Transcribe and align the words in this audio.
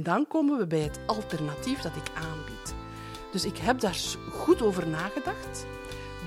En 0.00 0.06
dan 0.06 0.26
komen 0.28 0.58
we 0.58 0.66
bij 0.66 0.80
het 0.80 1.00
alternatief 1.06 1.80
dat 1.80 1.96
ik 1.96 2.10
aanbied. 2.14 2.74
Dus 3.32 3.44
ik 3.44 3.56
heb 3.56 3.80
daar 3.80 3.98
goed 4.32 4.62
over 4.62 4.88
nagedacht. 4.88 5.66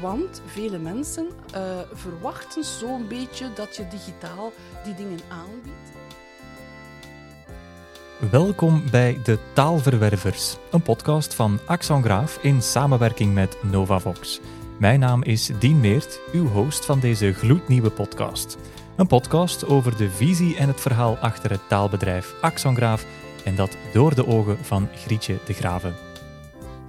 Want 0.01 0.42
vele 0.46 0.77
mensen 0.77 1.27
uh, 1.55 1.61
verwachten 1.94 2.63
zo'n 2.63 3.07
beetje 3.07 3.54
dat 3.55 3.75
je 3.75 3.88
digitaal 3.88 4.51
die 4.83 4.94
dingen 4.94 5.20
aanbiedt. 5.28 5.91
Welkom 8.31 8.83
bij 8.91 9.20
De 9.23 9.38
Taalverwervers, 9.54 10.58
een 10.71 10.82
podcast 10.82 11.34
van 11.34 11.60
Axon 11.66 12.04
Graaf 12.04 12.40
in 12.42 12.62
samenwerking 12.62 13.34
met 13.34 13.58
Novavox. 13.71 14.40
Mijn 14.80 15.00
naam 15.00 15.24
is 15.24 15.52
Dien 15.60 15.80
Meert, 15.80 16.20
uw 16.34 16.48
host 16.48 16.86
van 16.86 17.00
deze 17.00 17.34
gloednieuwe 17.34 17.90
podcast. 17.90 18.58
Een 18.96 19.08
podcast 19.08 19.66
over 19.66 19.98
de 19.98 20.10
visie 20.10 20.58
en 20.58 20.68
het 20.68 20.82
verhaal 20.82 21.18
achter 21.18 21.50
het 21.52 21.68
taalbedrijf 21.68 22.34
Axon 22.42 22.76
Graaf 22.76 23.05
en 23.46 23.55
dat 23.55 23.78
door 23.94 24.16
de 24.16 24.28
ogen 24.28 24.57
van 24.57 24.88
Grietje 24.88 25.39
de 25.46 25.54
Graven. 25.54 25.95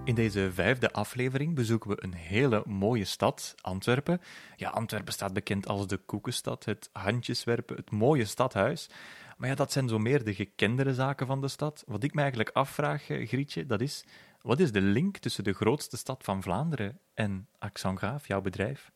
In 0.05 0.15
deze 0.15 0.51
vijfde 0.53 0.93
aflevering 0.93 1.55
bezoeken 1.55 1.91
we 1.91 2.03
een 2.03 2.15
hele 2.15 2.63
mooie 2.67 3.05
stad, 3.05 3.55
Antwerpen. 3.61 4.21
Ja, 4.57 4.69
Antwerpen 4.69 5.13
staat 5.13 5.33
bekend 5.33 5.69
als 5.69 5.87
de 5.87 5.97
koekenstad, 5.97 6.65
het 6.65 6.91
handjeswerpen, 6.93 7.77
het 7.77 7.91
mooie 7.91 8.25
stadhuis. 8.25 8.89
Maar 9.37 9.49
ja, 9.49 9.55
dat 9.55 9.73
zijn 9.73 9.89
zo 9.89 9.99
meer 9.99 10.25
de 10.25 10.35
gekendere 10.35 10.95
zaken 10.95 11.27
van 11.27 11.41
de 11.41 11.49
stad. 11.49 11.85
Wat 11.87 12.03
ik 12.03 12.15
me 12.15 12.21
eigenlijk 12.21 12.51
afvraag, 12.51 13.09
eh, 13.09 13.29
Grietje, 13.29 13.67
dat 13.67 13.81
is... 13.81 14.05
Wat 14.41 14.61
is 14.61 14.73
de 14.73 14.81
link 14.81 15.19
tussen 15.19 15.45
de 15.45 15.53
grootste 15.53 15.97
stad 15.97 16.25
van 16.25 16.43
Vlaanderen 16.43 16.99
en 17.15 17.49
Accent 17.59 17.99
Graaf, 17.99 18.27
jouw 18.27 18.41
bedrijf? 18.41 18.91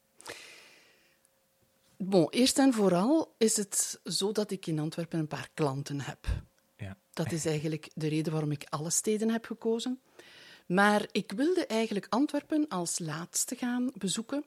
Bon, 1.97 2.31
eerst 2.31 2.59
en 2.59 2.73
vooral 2.73 3.35
is 3.39 3.57
het 3.57 4.01
zo 4.05 4.33
dat 4.33 4.51
ik 4.51 4.67
in 4.67 4.79
Antwerpen 4.79 5.19
een 5.19 5.27
paar 5.27 5.49
klanten 5.55 6.01
heb. 6.01 6.27
Dat 7.19 7.33
is 7.33 7.47
eigenlijk 7.47 7.91
de 7.95 8.09
reden 8.09 8.33
waarom 8.33 8.51
ik 8.51 8.67
alle 8.69 8.91
steden 8.91 9.31
heb 9.31 9.45
gekozen. 9.45 10.01
Maar 10.67 11.09
ik 11.13 11.33
wilde 11.33 11.67
eigenlijk 11.67 12.07
Antwerpen 12.09 12.69
als 12.69 12.99
laatste 12.99 13.57
gaan 13.57 13.91
bezoeken. 13.95 14.45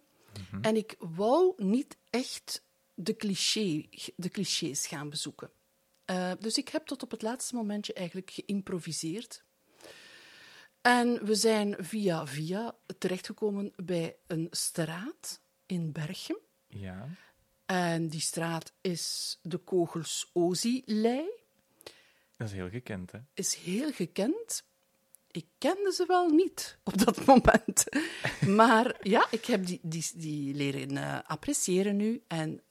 Mhm. 0.50 0.64
En 0.64 0.76
ik 0.76 0.96
wou 1.00 1.54
niet 1.64 1.98
echt 2.10 2.64
de, 2.94 3.16
cliché, 3.16 3.86
de 4.16 4.30
clichés 4.30 4.88
gaan 4.88 5.10
bezoeken. 5.10 5.52
Uh, 6.06 6.32
dus 6.40 6.58
ik 6.58 6.70
heb 6.70 6.86
tot 6.86 7.04
op 7.04 7.12
het 7.12 7.22
laatste 7.22 7.56
momentje 7.56 7.94
eigenlijk 7.94 8.32
geïmproviseerd. 8.32 9.44
En 10.82 11.26
we 11.26 11.36
zijn 11.36 11.76
via 11.80 12.28
via 12.28 12.76
terechtgekomen 12.98 13.74
bij 13.76 14.16
een 14.28 14.48
straat 14.52 15.42
in 15.66 15.92
Berchem. 15.92 16.38
Ja. 16.68 17.08
En 17.66 18.08
die 18.08 18.22
straat 18.22 18.74
is 18.82 19.38
de 19.42 19.58
Kogels 19.58 20.30
Ozi-lei. 20.34 21.41
Dat 22.42 22.50
is 22.50 22.56
heel 22.56 22.70
gekend, 22.70 23.12
hè? 23.12 23.20
Is 23.34 23.56
heel 23.56 23.92
gekend. 23.92 24.64
Ik 25.32 25.46
kende 25.58 25.92
ze 25.94 26.06
wel 26.08 26.30
niet 26.30 26.78
op 26.84 26.98
dat 26.98 27.26
moment. 27.32 27.84
maar 28.48 28.96
ja, 29.02 29.28
ik 29.32 29.46
heb 29.46 29.66
die, 29.66 29.80
die, 29.82 30.06
die 30.16 30.54
leren 30.54 30.92
uh, 30.92 31.20
appreciëren 31.26 31.96
nu. 31.96 32.24
En 32.28 32.62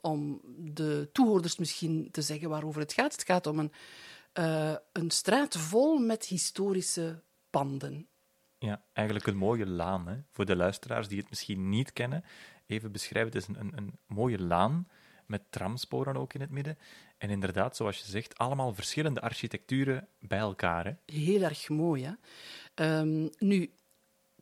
om 0.00 0.40
de 0.58 1.08
toehoorders 1.12 1.56
misschien 1.56 2.08
te 2.10 2.22
zeggen 2.22 2.48
waarover 2.48 2.80
het 2.80 2.92
gaat. 2.92 3.12
Het 3.12 3.24
gaat 3.24 3.46
om 3.46 3.58
een, 3.58 3.72
uh, 4.38 4.74
een 4.92 5.10
straat 5.10 5.56
vol 5.56 5.98
met 5.98 6.24
historische 6.24 7.22
panden. 7.50 8.08
Ja, 8.58 8.82
eigenlijk 8.92 9.26
een 9.26 9.36
mooie 9.36 9.66
laan. 9.66 10.06
Hè? 10.06 10.16
Voor 10.30 10.44
de 10.44 10.56
luisteraars 10.56 11.08
die 11.08 11.18
het 11.18 11.28
misschien 11.28 11.68
niet 11.68 11.92
kennen, 11.92 12.24
even 12.66 12.92
beschrijven. 12.92 13.32
Het 13.32 13.42
is 13.42 13.48
een, 13.48 13.60
een, 13.60 13.76
een 13.76 13.98
mooie 14.06 14.38
laan 14.38 14.88
met 15.26 15.42
tramsporen 15.50 16.16
ook 16.16 16.34
in 16.34 16.40
het 16.40 16.50
midden. 16.50 16.78
En 17.22 17.30
inderdaad, 17.30 17.76
zoals 17.76 17.98
je 17.98 18.04
zegt, 18.04 18.38
allemaal 18.38 18.74
verschillende 18.74 19.20
architecturen 19.20 20.08
bij 20.18 20.38
elkaar. 20.38 20.84
Hè? 20.84 20.92
Heel 21.14 21.42
erg 21.42 21.68
mooi. 21.68 22.16
Hè? 22.74 22.98
Um, 22.98 23.30
nu, 23.38 23.70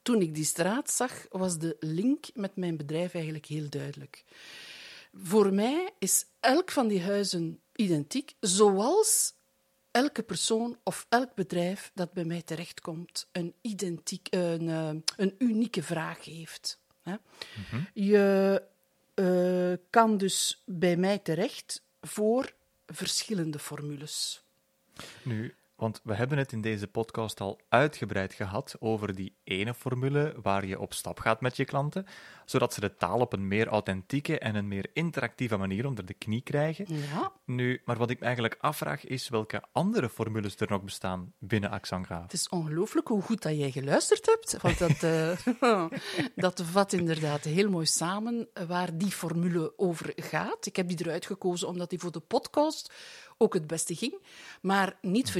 toen 0.02 0.20
ik 0.20 0.34
die 0.34 0.44
straat 0.44 0.90
zag, 0.90 1.26
was 1.30 1.58
de 1.58 1.76
link 1.80 2.26
met 2.34 2.56
mijn 2.56 2.76
bedrijf 2.76 3.14
eigenlijk 3.14 3.46
heel 3.46 3.68
duidelijk. 3.68 4.24
Voor 5.14 5.54
mij 5.54 5.90
is 5.98 6.26
elk 6.40 6.70
van 6.70 6.88
die 6.88 7.02
huizen 7.02 7.60
identiek, 7.76 8.34
zoals 8.40 9.34
elke 9.90 10.22
persoon 10.22 10.78
of 10.82 11.06
elk 11.08 11.34
bedrijf 11.34 11.90
dat 11.94 12.12
bij 12.12 12.24
mij 12.24 12.42
terechtkomt 12.42 13.28
een, 13.32 13.54
identiek, 13.60 14.26
een, 14.30 14.68
eh, 14.68 14.90
een 15.16 15.34
unieke 15.38 15.82
vraag 15.82 16.24
heeft. 16.24 16.78
Hè. 17.02 17.14
Mhm. 17.70 17.82
Je 17.92 18.62
uh, 19.14 19.86
kan 19.90 20.16
dus 20.16 20.62
bij 20.66 20.96
mij 20.96 21.18
terecht 21.18 21.82
voor 22.00 22.58
verschillende 22.90 23.58
formules. 23.58 24.42
Nu, 25.22 25.54
want 25.80 26.00
we 26.04 26.14
hebben 26.14 26.38
het 26.38 26.52
in 26.52 26.60
deze 26.60 26.86
podcast 26.86 27.40
al 27.40 27.60
uitgebreid 27.68 28.34
gehad 28.34 28.76
over 28.78 29.14
die 29.14 29.36
ene 29.44 29.74
formule 29.74 30.34
waar 30.42 30.66
je 30.66 30.80
op 30.80 30.92
stap 30.92 31.18
gaat 31.18 31.40
met 31.40 31.56
je 31.56 31.64
klanten, 31.64 32.06
zodat 32.44 32.74
ze 32.74 32.80
de 32.80 32.96
taal 32.96 33.20
op 33.20 33.32
een 33.32 33.48
meer 33.48 33.66
authentieke 33.66 34.38
en 34.38 34.54
een 34.54 34.68
meer 34.68 34.90
interactieve 34.92 35.56
manier 35.56 35.86
onder 35.86 36.06
de 36.06 36.14
knie 36.14 36.40
krijgen. 36.40 36.86
Ja. 36.88 37.32
Nu, 37.44 37.82
maar 37.84 37.96
wat 37.96 38.10
ik 38.10 38.18
me 38.18 38.24
eigenlijk 38.24 38.56
afvraag 38.60 39.04
is 39.04 39.28
welke 39.28 39.64
andere 39.72 40.08
formules 40.08 40.56
er 40.56 40.70
nog 40.70 40.82
bestaan 40.82 41.32
binnen 41.38 41.70
Axangraaf. 41.70 42.22
Het 42.22 42.32
is 42.32 42.48
ongelooflijk 42.48 43.08
hoe 43.08 43.22
goed 43.22 43.42
dat 43.42 43.56
jij 43.56 43.70
geluisterd 43.70 44.26
hebt, 44.26 44.56
want 44.62 44.78
dat, 44.78 45.02
uh, 45.02 45.88
dat 46.44 46.62
vat 46.64 46.92
inderdaad 46.92 47.44
heel 47.44 47.70
mooi 47.70 47.86
samen 47.86 48.48
waar 48.66 48.98
die 48.98 49.10
formule 49.10 49.72
over 49.76 50.12
gaat. 50.16 50.66
Ik 50.66 50.76
heb 50.76 50.88
die 50.88 51.00
eruit 51.00 51.26
gekozen 51.26 51.68
omdat 51.68 51.90
die 51.90 51.98
voor 51.98 52.12
de 52.12 52.20
podcast 52.20 52.92
ook 53.42 53.54
het 53.54 53.66
beste 53.66 53.94
ging. 53.94 54.14
Maar 54.60 54.98
niet 55.00 55.24
mhm. 55.24 55.32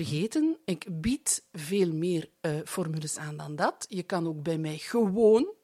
Ik 0.65 1.01
bied 1.01 1.45
veel 1.53 1.93
meer 1.93 2.29
uh, 2.41 2.53
formules 2.65 3.17
aan 3.17 3.37
dan 3.37 3.57
dat. 3.57 3.87
Je 3.89 4.03
kan 4.03 4.27
ook 4.27 4.43
bij 4.43 4.59
mij 4.59 4.79
gewoon 4.79 5.55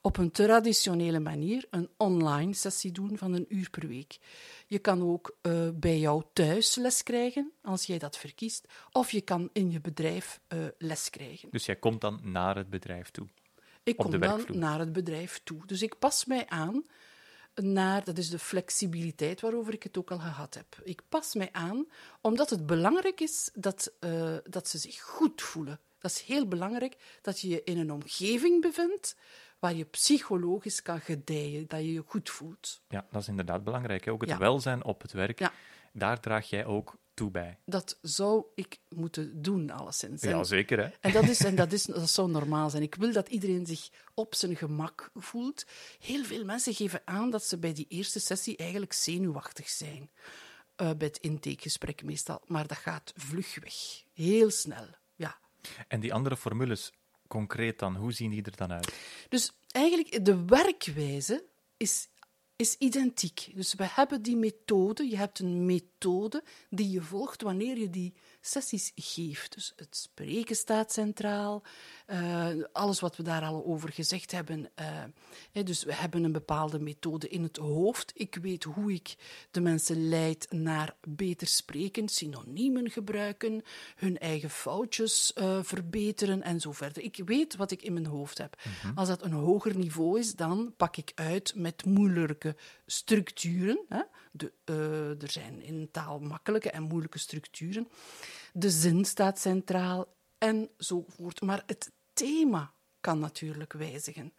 op 0.00 0.16
een 0.16 0.30
traditionele 0.30 1.20
manier 1.20 1.66
een 1.70 1.88
online 1.96 2.54
sessie 2.54 2.92
doen 2.92 3.18
van 3.18 3.32
een 3.32 3.46
uur 3.48 3.70
per 3.70 3.88
week. 3.88 4.18
Je 4.66 4.78
kan 4.78 5.02
ook 5.02 5.36
uh, 5.42 5.68
bij 5.74 5.98
jou 5.98 6.22
thuis 6.32 6.74
les 6.74 7.02
krijgen, 7.02 7.52
als 7.62 7.86
jij 7.86 7.98
dat 7.98 8.16
verkiest. 8.16 8.68
Of 8.92 9.10
je 9.10 9.20
kan 9.20 9.50
in 9.52 9.70
je 9.70 9.80
bedrijf 9.80 10.40
uh, 10.48 10.64
les 10.78 11.10
krijgen. 11.10 11.48
Dus 11.50 11.66
jij 11.66 11.76
komt 11.76 12.00
dan 12.00 12.20
naar 12.22 12.56
het 12.56 12.70
bedrijf 12.70 13.10
toe? 13.10 13.26
Ik 13.82 13.96
kom 13.96 14.20
dan 14.20 14.44
naar 14.52 14.78
het 14.78 14.92
bedrijf 14.92 15.40
toe. 15.44 15.66
Dus 15.66 15.82
ik 15.82 15.98
pas 15.98 16.24
mij 16.24 16.46
aan 16.46 16.84
naar, 17.62 18.04
dat 18.04 18.18
is 18.18 18.30
de 18.30 18.38
flexibiliteit 18.38 19.40
waarover 19.40 19.72
ik 19.72 19.82
het 19.82 19.98
ook 19.98 20.10
al 20.10 20.18
gehad 20.18 20.54
heb. 20.54 20.66
Ik 20.84 21.02
pas 21.08 21.34
mij 21.34 21.48
aan, 21.52 21.86
omdat 22.20 22.50
het 22.50 22.66
belangrijk 22.66 23.20
is 23.20 23.50
dat, 23.54 23.92
uh, 24.00 24.36
dat 24.44 24.68
ze 24.68 24.78
zich 24.78 25.00
goed 25.00 25.42
voelen. 25.42 25.80
Dat 25.98 26.10
is 26.10 26.20
heel 26.20 26.48
belangrijk 26.48 26.96
dat 27.22 27.40
je 27.40 27.48
je 27.48 27.62
in 27.64 27.78
een 27.78 27.92
omgeving 27.92 28.60
bevindt 28.62 29.16
waar 29.58 29.74
je 29.74 29.84
psychologisch 29.84 30.82
kan 30.82 31.00
gedijen, 31.00 31.64
dat 31.68 31.80
je 31.80 31.92
je 31.92 32.02
goed 32.06 32.30
voelt. 32.30 32.80
Ja, 32.88 33.06
dat 33.10 33.22
is 33.22 33.28
inderdaad 33.28 33.64
belangrijk. 33.64 34.08
Ook 34.08 34.26
het 34.26 34.38
welzijn 34.38 34.84
op 34.84 35.02
het 35.02 35.12
werk, 35.12 35.38
ja. 35.38 35.52
daar 35.92 36.20
draag 36.20 36.48
jij 36.48 36.64
ook 36.64 36.96
toe 37.16 37.30
bij. 37.30 37.58
Dat 37.64 37.98
zou 38.02 38.44
ik 38.54 38.78
moeten 38.88 39.42
doen, 39.42 39.70
alleszins. 39.70 40.22
Ja, 40.22 40.44
zeker. 40.44 40.78
Hè? 40.78 40.88
En, 41.00 41.12
dat, 41.12 41.28
is, 41.28 41.44
en 41.44 41.54
dat, 41.54 41.72
is, 41.72 41.84
dat 41.84 42.10
zou 42.10 42.30
normaal 42.30 42.70
zijn. 42.70 42.82
Ik 42.82 42.94
wil 42.94 43.12
dat 43.12 43.28
iedereen 43.28 43.66
zich 43.66 43.88
op 44.14 44.34
zijn 44.34 44.56
gemak 44.56 45.10
voelt. 45.14 45.64
Heel 45.98 46.24
veel 46.24 46.44
mensen 46.44 46.74
geven 46.74 47.02
aan 47.04 47.30
dat 47.30 47.44
ze 47.44 47.58
bij 47.58 47.72
die 47.72 47.86
eerste 47.88 48.20
sessie 48.20 48.56
eigenlijk 48.56 48.92
zenuwachtig 48.92 49.68
zijn. 49.68 50.10
Uh, 50.82 50.90
bij 50.90 51.06
het 51.06 51.18
intakegesprek 51.18 52.02
meestal. 52.04 52.42
Maar 52.46 52.66
dat 52.66 52.78
gaat 52.78 53.12
vlug 53.16 53.58
weg. 53.60 53.74
Heel 54.12 54.50
snel, 54.50 54.86
ja. 55.14 55.38
En 55.88 56.00
die 56.00 56.14
andere 56.14 56.36
formules, 56.36 56.92
concreet 57.28 57.78
dan, 57.78 57.96
hoe 57.96 58.12
zien 58.12 58.30
die 58.30 58.42
er 58.42 58.56
dan 58.56 58.72
uit? 58.72 58.94
Dus 59.28 59.52
eigenlijk, 59.70 60.24
de 60.24 60.44
werkwijze 60.44 61.44
is 61.76 62.08
is 62.56 62.76
identiek. 62.78 63.50
Dus 63.54 63.74
we 63.74 63.84
hebben 63.86 64.22
die 64.22 64.36
methode, 64.36 65.08
je 65.08 65.16
hebt 65.16 65.38
een 65.38 65.66
methode 65.66 66.42
die 66.70 66.90
je 66.90 67.02
volgt 67.02 67.42
wanneer 67.42 67.78
je 67.78 67.90
die 67.90 68.14
sessies 68.46 68.92
geeft. 68.94 69.54
Dus 69.54 69.72
het 69.76 69.96
spreken 69.96 70.56
staat 70.56 70.92
centraal, 70.92 71.62
uh, 72.06 72.48
alles 72.72 73.00
wat 73.00 73.16
we 73.16 73.22
daar 73.22 73.42
al 73.42 73.64
over 73.64 73.92
gezegd 73.92 74.32
hebben. 74.32 74.68
Uh, 74.80 75.64
dus 75.64 75.84
we 75.84 75.94
hebben 75.94 76.24
een 76.24 76.32
bepaalde 76.32 76.80
methode 76.80 77.28
in 77.28 77.42
het 77.42 77.56
hoofd. 77.56 78.12
Ik 78.14 78.34
weet 78.34 78.64
hoe 78.64 78.92
ik 78.92 79.16
de 79.50 79.60
mensen 79.60 80.08
leid 80.08 80.46
naar 80.50 80.94
beter 81.08 81.46
spreken, 81.46 82.08
synoniemen 82.08 82.90
gebruiken, 82.90 83.62
hun 83.96 84.18
eigen 84.18 84.50
foutjes 84.50 85.32
uh, 85.34 85.58
verbeteren 85.62 86.42
en 86.42 86.60
zo 86.60 86.72
verder. 86.72 87.02
Ik 87.02 87.22
weet 87.24 87.56
wat 87.56 87.70
ik 87.70 87.82
in 87.82 87.92
mijn 87.92 88.06
hoofd 88.06 88.38
heb. 88.38 88.56
Mhm. 88.82 88.98
Als 88.98 89.08
dat 89.08 89.22
een 89.22 89.32
hoger 89.32 89.76
niveau 89.76 90.18
is, 90.18 90.34
dan 90.34 90.74
pak 90.76 90.96
ik 90.96 91.12
uit 91.14 91.52
met 91.56 91.84
moeilijke 91.84 92.56
structuren. 92.86 93.84
Hè. 93.88 94.02
De, 94.36 94.52
er 95.20 95.30
zijn 95.30 95.62
in 95.62 95.88
taal 95.90 96.18
makkelijke 96.18 96.70
en 96.70 96.82
moeilijke 96.82 97.18
structuren. 97.18 97.88
De 98.52 98.70
zin 98.70 99.04
staat 99.04 99.38
centraal 99.38 100.14
enzovoort. 100.38 101.40
Maar 101.40 101.62
het 101.66 101.92
thema 102.12 102.74
kan 103.00 103.18
natuurlijk 103.18 103.72
wijzigen. 103.72 104.32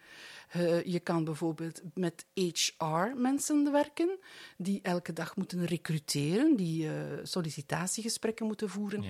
Eh, 0.50 0.84
je 0.84 1.00
kan 1.00 1.24
bijvoorbeeld 1.24 1.82
met 1.94 2.26
HR-mensen 2.34 3.72
werken, 3.72 4.20
die 4.58 4.82
elke 4.82 5.14
dag 5.14 5.36
moeten 5.36 5.66
recruteren, 5.66 6.56
die 6.56 6.86
uh, 6.86 6.92
sollicitatiegesprekken 7.24 8.46
moeten 8.46 8.70
voeren. 8.70 9.04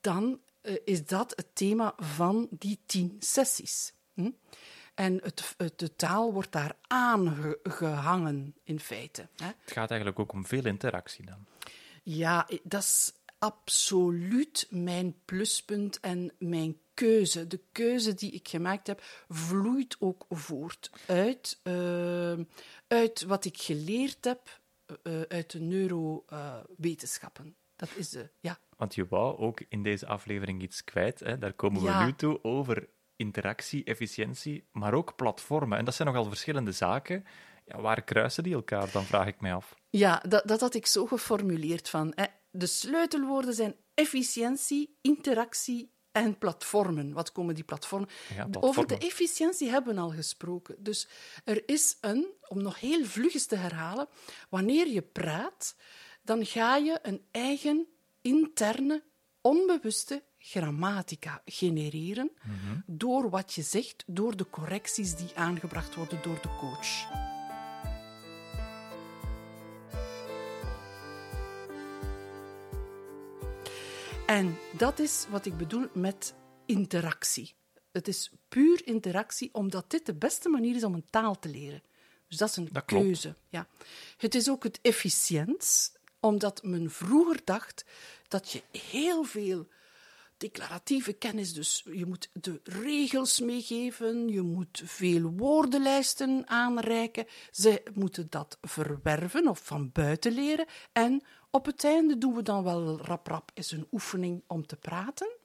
Dan 0.00 0.40
uh, 0.62 0.76
is 0.84 1.06
dat 1.06 1.32
het 1.36 1.54
thema 1.54 1.94
van 1.96 2.46
die 2.50 2.80
tien 2.86 3.16
sessies. 3.18 3.92
Hm? 4.14 4.30
En 4.94 5.20
het, 5.22 5.54
het, 5.56 5.78
de 5.78 5.96
taal 5.96 6.32
wordt 6.32 6.52
daar 6.52 6.76
aangehangen, 6.86 8.54
in 8.64 8.80
feite. 8.80 9.28
Hè? 9.36 9.46
Het 9.46 9.72
gaat 9.72 9.90
eigenlijk 9.90 10.18
ook 10.18 10.32
om 10.32 10.46
veel 10.46 10.64
interactie 10.64 11.26
dan. 11.26 11.46
Ja, 12.02 12.48
dat 12.62 12.82
is 12.82 13.12
absoluut 13.38 14.66
mijn 14.70 15.14
pluspunt 15.24 16.00
en 16.00 16.32
mijn 16.38 16.78
keuze. 16.94 17.46
De 17.46 17.60
keuze 17.72 18.14
die 18.14 18.30
ik 18.30 18.48
gemaakt 18.48 18.86
heb, 18.86 19.02
vloeit 19.28 19.96
ook 19.98 20.26
voort 20.28 20.90
uit, 21.06 21.60
uh, 21.62 22.38
uit 22.88 23.22
wat 23.22 23.44
ik 23.44 23.58
geleerd 23.58 24.24
heb 24.24 24.60
uh, 25.02 25.20
uit 25.28 25.50
de 25.50 25.60
neurowetenschappen. 25.60 27.56
dat 27.76 27.88
is 27.96 28.08
de, 28.08 28.30
ja. 28.40 28.58
Want 28.76 28.94
je 28.94 29.06
wou 29.08 29.38
ook 29.38 29.62
in 29.68 29.82
deze 29.82 30.06
aflevering 30.06 30.62
iets 30.62 30.84
kwijt, 30.84 31.20
hè? 31.20 31.38
daar 31.38 31.52
komen 31.52 31.82
we 31.82 32.04
nu 32.04 32.14
toe, 32.14 32.44
over 32.44 32.88
interactie, 33.16 33.84
efficiëntie, 33.84 34.64
maar 34.72 34.94
ook 34.94 35.16
platformen. 35.16 35.78
En 35.78 35.84
dat 35.84 35.94
zijn 35.94 36.08
nogal 36.08 36.24
verschillende 36.24 36.72
zaken. 36.72 37.24
Ja, 37.66 37.80
waar 37.80 38.02
kruisen 38.02 38.42
die 38.42 38.54
elkaar, 38.54 38.90
dan 38.90 39.04
vraag 39.04 39.26
ik 39.26 39.40
mij 39.40 39.54
af. 39.54 39.74
Ja, 39.90 40.22
dat, 40.28 40.46
dat 40.46 40.60
had 40.60 40.74
ik 40.74 40.86
zo 40.86 41.06
geformuleerd 41.06 41.88
van... 41.88 42.12
Hè, 42.14 42.24
de 42.50 42.66
sleutelwoorden 42.66 43.54
zijn 43.54 43.76
efficiëntie, 43.94 44.98
interactie 45.00 45.92
en 46.12 46.38
platformen. 46.38 47.12
Wat 47.12 47.32
komen 47.32 47.54
die 47.54 47.64
platformen? 47.64 48.08
Over 48.60 48.86
de 48.86 48.98
efficiëntie 48.98 49.70
hebben 49.70 49.94
we 49.94 50.00
al 50.00 50.10
gesproken. 50.10 50.76
Dus 50.78 51.08
er 51.44 51.68
is 51.68 51.98
een, 52.00 52.26
om 52.48 52.62
nog 52.62 52.80
heel 52.80 53.04
vlugjes 53.04 53.46
te 53.46 53.56
herhalen, 53.56 54.08
wanneer 54.48 54.88
je 54.88 55.02
praat, 55.02 55.76
dan 56.22 56.46
ga 56.46 56.76
je 56.76 56.98
een 57.02 57.24
eigen 57.30 57.86
interne, 58.20 59.02
onbewuste 59.40 60.22
grammatica 60.46 61.42
genereren 61.44 62.30
door 62.86 63.30
wat 63.30 63.52
je 63.52 63.62
zegt, 63.62 64.04
door 64.06 64.36
de 64.36 64.50
correcties 64.50 65.14
die 65.14 65.30
aangebracht 65.34 65.94
worden 65.94 66.22
door 66.22 66.38
de 66.42 66.56
coach. 66.58 67.22
En 74.26 74.56
dat 74.76 74.98
is 74.98 75.26
wat 75.30 75.46
ik 75.46 75.56
bedoel 75.56 75.88
met 75.92 76.34
interactie. 76.66 77.54
Het 77.92 78.08
is 78.08 78.30
puur 78.48 78.86
interactie, 78.86 79.48
omdat 79.52 79.90
dit 79.90 80.06
de 80.06 80.14
beste 80.14 80.48
manier 80.48 80.74
is 80.74 80.84
om 80.84 80.94
een 80.94 81.10
taal 81.10 81.38
te 81.38 81.48
leren. 81.48 81.82
Dus 82.28 82.38
dat 82.38 82.48
is 82.48 82.56
een 82.56 82.84
keuze. 82.84 83.36
Ja. 83.48 83.66
Het 84.16 84.34
is 84.34 84.50
ook 84.50 84.62
het 84.62 84.78
efficiënt, 84.82 85.92
omdat 86.20 86.62
men 86.62 86.90
vroeger 86.90 87.40
dacht 87.44 87.84
dat 88.28 88.50
je 88.50 88.62
heel 88.90 89.24
veel 89.24 89.68
declaratieve 90.36 91.12
kennis. 91.12 91.52
Dus 91.52 91.84
je 91.92 92.06
moet 92.06 92.30
de 92.32 92.60
regels 92.64 93.40
meegeven, 93.40 94.28
je 94.28 94.42
moet 94.42 94.82
veel 94.84 95.30
woordenlijsten 95.30 96.48
aanreiken. 96.48 97.26
Ze 97.50 97.82
moeten 97.94 98.26
dat 98.30 98.58
verwerven 98.60 99.48
of 99.48 99.60
van 99.64 99.90
buiten 99.92 100.32
leren. 100.32 100.66
En 100.92 101.22
op 101.50 101.66
het 101.66 101.84
einde 101.84 102.18
doen 102.18 102.34
we 102.34 102.42
dan 102.42 102.64
wel 102.64 103.00
rap 103.00 103.26
rap 103.26 103.50
eens 103.54 103.70
een 103.70 103.86
oefening 103.92 104.42
om 104.46 104.66
te 104.66 104.76
praten. 104.76 105.36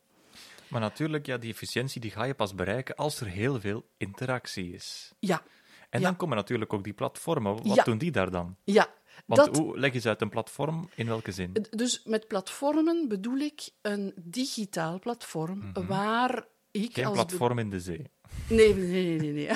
Maar 0.67 0.81
natuurlijk, 0.81 1.25
ja, 1.25 1.37
die 1.37 1.51
efficiëntie 1.51 2.01
die 2.01 2.11
ga 2.11 2.23
je 2.23 2.33
pas 2.33 2.55
bereiken 2.55 2.95
als 2.95 3.19
er 3.19 3.27
heel 3.27 3.59
veel 3.59 3.85
interactie 3.97 4.73
is. 4.73 5.13
Ja. 5.19 5.43
En 5.89 6.01
dan 6.01 6.15
komen 6.15 6.35
natuurlijk 6.35 6.73
ook 6.73 6.83
die 6.83 6.93
platformen. 6.93 7.67
Wat 7.67 7.85
doen 7.85 7.97
die 7.97 8.11
daar 8.11 8.31
dan? 8.31 8.55
Ja, 8.63 8.87
want 9.35 9.57
hoe 9.57 9.79
leg 9.79 9.93
je 9.93 9.99
ze 9.99 10.07
uit 10.07 10.21
een 10.21 10.29
platform? 10.29 10.89
In 10.95 11.07
welke 11.07 11.31
zin? 11.31 11.65
Dus 11.69 12.03
met 12.03 12.27
platformen 12.27 13.07
bedoel 13.07 13.37
ik 13.37 13.69
een 13.81 14.13
digitaal 14.15 14.99
platform 14.99 15.57
mhm. 15.57 15.85
waar 15.85 16.45
ik. 16.71 16.93
Geen 16.93 17.11
platform 17.11 17.59
in 17.59 17.69
de 17.69 17.79
zee. 17.79 18.09
Nee, 18.49 18.75
nee, 18.75 19.19
nee, 19.19 19.31
nee. 19.31 19.47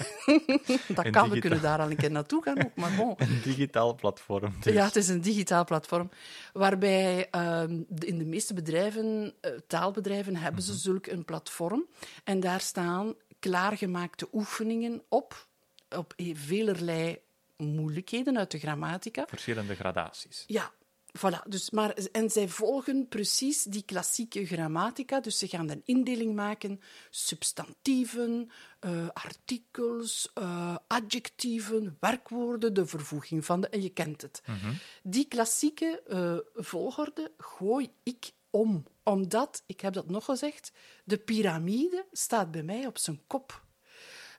dat 0.96 1.10
kan, 1.10 1.30
we 1.30 1.40
kunnen 1.40 1.62
daar 1.62 1.80
al 1.80 1.90
een 1.90 1.98
keer 1.98 2.12
naartoe 2.12 2.44
gaan 2.44 2.66
ook, 2.66 2.76
maar 2.76 2.96
bon. 2.96 3.14
Een 3.18 3.42
digitaal 3.44 3.96
platform. 3.96 4.54
Dus. 4.60 4.74
Ja, 4.74 4.86
het 4.86 4.96
is 4.96 5.08
een 5.08 5.22
digitaal 5.22 5.64
platform. 5.64 6.10
Waarbij 6.54 7.30
ehm, 7.30 7.82
in 8.00 8.18
de 8.18 8.26
meeste 8.26 8.54
bedrijven, 8.54 9.34
uh, 9.42 9.52
taalbedrijven, 9.68 10.36
hebben 10.36 10.64
ze 10.64 10.72
mhm. 10.72 10.80
zulk 10.80 11.08
een 11.08 11.26
platform. 11.26 11.86
En 12.24 12.40
daar 12.40 12.62
staan 12.62 13.14
klaargemaakte 13.40 14.28
oefeningen 14.32 15.04
op, 15.10 15.48
op 15.90 16.14
velerlei 16.34 17.20
moeilijkheden 17.66 18.38
uit 18.38 18.52
de 18.52 18.60
grammatica. 18.60 19.26
Verschillende 19.28 19.76
gradaties. 19.76 20.44
Ja, 20.48 20.72
Voilà, 21.18 21.48
dus 21.48 21.70
maar, 21.70 21.94
en 22.12 22.30
zij 22.30 22.48
volgen 22.48 23.08
precies 23.08 23.64
die 23.64 23.84
klassieke 23.84 24.46
grammatica. 24.46 25.20
Dus 25.20 25.38
ze 25.38 25.48
gaan 25.48 25.70
een 25.70 25.82
indeling 25.86 26.36
maken: 26.36 26.82
substantieven, 27.10 28.52
uh, 28.86 29.08
artikels, 29.14 30.32
uh, 30.40 30.76
adjectieven, 30.88 31.98
werkwoorden, 32.00 32.74
de 32.74 32.86
vervoeging 32.86 33.46
van 33.46 33.62
de. 33.62 33.70
En 33.70 33.82
je 33.82 33.90
kent 33.90 34.22
het. 34.22 34.42
Mhm. 34.46 34.74
Die 35.04 35.28
klassieke 35.28 36.04
uh, 36.08 36.64
volgorde 36.66 37.32
gooi 37.38 37.92
ik 38.04 38.32
om. 38.50 38.84
Omdat, 39.04 39.64
ik 39.66 39.82
heb 39.82 39.94
dat 39.94 40.10
nog 40.10 40.26
gezegd, 40.26 40.72
de 41.04 41.18
piramide 41.18 42.06
staat 42.12 42.52
bij 42.52 42.64
mij 42.64 42.86
op 42.86 42.98
zijn 42.98 43.22
kop. 43.28 43.63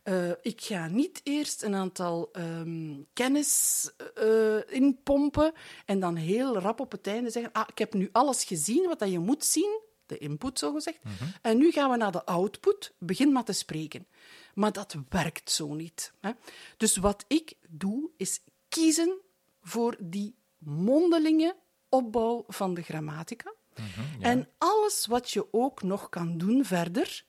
Uh, 0.05 0.31
ik 0.43 0.61
ga 0.61 0.89
niet 0.89 1.21
eerst 1.23 1.63
een 1.63 1.75
aantal 1.75 2.29
um, 2.33 3.07
kennis 3.13 3.91
uh, 4.23 4.57
inpompen 4.69 5.53
en 5.87 6.01
dan 6.01 6.17
heel 6.17 6.59
rap 6.59 6.81
op 6.81 6.93
het 6.93 7.07
einde 7.07 7.31
zeggen: 7.31 7.53
ah, 7.53 7.69
ik 7.69 7.79
heb 7.79 7.95
nu 7.95 8.09
alles 8.13 8.45
gezien 8.45 8.87
wat 8.87 8.99
dat 8.99 9.11
je 9.11 9.19
moet 9.19 9.45
zien, 9.45 9.81
de 10.07 10.19
input 10.19 10.59
zo 10.59 10.73
gezegd, 10.73 11.05
mm 11.05 11.13
-hmm. 11.19 11.33
en 11.43 11.59
nu 11.59 11.71
gaan 11.71 11.91
we 11.91 11.97
naar 11.97 12.13
de 12.13 12.25
output, 12.25 12.95
begin 12.99 13.33
maar 13.33 13.45
te 13.45 13.53
spreken. 13.53 14.07
Maar 14.55 14.73
dat 14.73 14.97
werkt 15.09 15.51
zo 15.51 15.75
niet. 15.75 16.13
Hè. 16.21 16.31
Dus 16.77 16.97
wat 16.97 17.25
ik 17.29 17.55
doe, 17.69 18.11
is 18.17 18.41
kiezen 18.69 19.21
voor 19.63 19.97
die 20.01 20.35
mondelinge 20.59 21.57
opbouw 21.89 22.45
van 22.49 22.75
de 22.75 22.83
grammatica. 22.83 23.53
Mm 23.77 23.85
-hmm, 23.95 24.21
ja. 24.21 24.27
En 24.27 24.49
alles 24.59 25.07
wat 25.07 25.31
je 25.31 25.53
ook 25.53 25.83
nog 25.83 26.09
kan 26.09 26.39
doen 26.39 26.65
verder, 26.65 27.25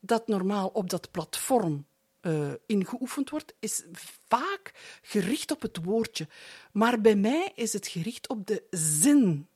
dat 0.00 0.26
normaal 0.26 0.68
op 0.68 0.90
dat 0.90 1.10
platform 1.10 1.86
uh, 2.22 2.52
ingeoefend 2.66 3.30
wordt, 3.30 3.54
is 3.58 3.84
vaak 4.28 4.72
gericht 5.02 5.50
op 5.50 5.62
het 5.62 5.84
woordje. 5.84 6.28
Maar 6.72 7.00
bij 7.00 7.16
mij 7.16 7.52
is 7.54 7.72
het 7.72 7.86
gericht 7.86 8.28
op 8.28 8.46
de 8.46 8.62
zin. 8.70 9.48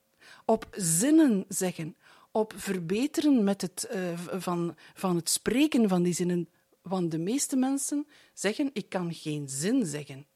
Op 0.44 0.68
zinnen 0.70 1.44
zeggen. 1.48 1.96
Op 2.30 2.52
verbeteren 2.56 3.44
met 3.44 3.62
het, 3.62 3.88
uh, 3.94 4.18
van, 4.40 4.76
van 4.94 5.16
het 5.16 5.28
spreken 5.28 5.88
van 5.88 6.02
die 6.02 6.12
zinnen. 6.12 6.48
Want 6.82 7.10
de 7.10 7.18
meeste 7.18 7.56
mensen 7.56 8.06
zeggen: 8.34 8.70
Ik 8.72 8.88
kan 8.88 9.14
geen 9.14 9.48
zin 9.48 9.86
zeggen. 9.86 10.26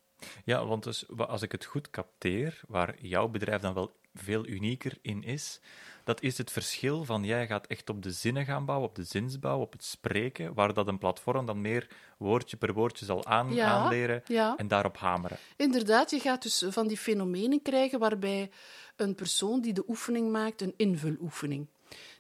Ja, 0.45 0.67
want 0.67 0.85
dus, 0.85 1.05
als 1.17 1.43
ik 1.43 1.53
het 1.53 1.65
goed 1.65 1.91
capteer, 1.91 2.61
waar 2.69 2.95
jouw 3.01 3.29
bedrijf 3.29 3.61
dan 3.61 3.75
wel 3.75 3.99
veel 4.15 4.47
unieker 4.47 4.99
in 5.03 5.23
is, 5.23 5.61
dat 6.05 6.23
is 6.23 6.39
het 6.39 6.51
verschil 6.51 7.05
van 7.05 7.25
jij 7.25 7.47
gaat 7.47 7.67
echt 7.67 7.91
op 7.91 8.03
de 8.03 8.13
zinnen 8.13 8.45
gaan 8.45 8.65
bouwen, 8.65 8.89
op 8.89 8.95
de 8.95 9.05
zinsbouw, 9.05 9.61
op 9.61 9.73
het 9.73 9.85
spreken, 9.85 10.55
waar 10.55 10.75
dat 10.75 10.89
een 10.89 10.99
platform 10.99 11.47
dan 11.47 11.61
meer 11.61 11.87
woordje 12.19 12.57
per 12.57 12.73
woordje 12.73 13.05
zal 13.05 13.27
aan, 13.27 13.61
aanleren 13.61 14.23
en 14.57 14.69
daarop 14.69 14.97
hameren. 14.97 15.39
Inderdaad, 15.57 16.11
je 16.11 16.21
gaat 16.21 16.43
dus 16.43 16.65
van 16.69 16.89
die 16.89 16.97
fenomenen 16.97 17.63
krijgen 17.63 17.99
waarbij 17.99 18.51
een 18.97 19.15
persoon 19.15 19.61
die 19.61 19.73
de 19.73 19.85
oefening 19.89 20.31
maakt, 20.31 20.61
een 20.61 20.75
invuloefening, 20.77 21.69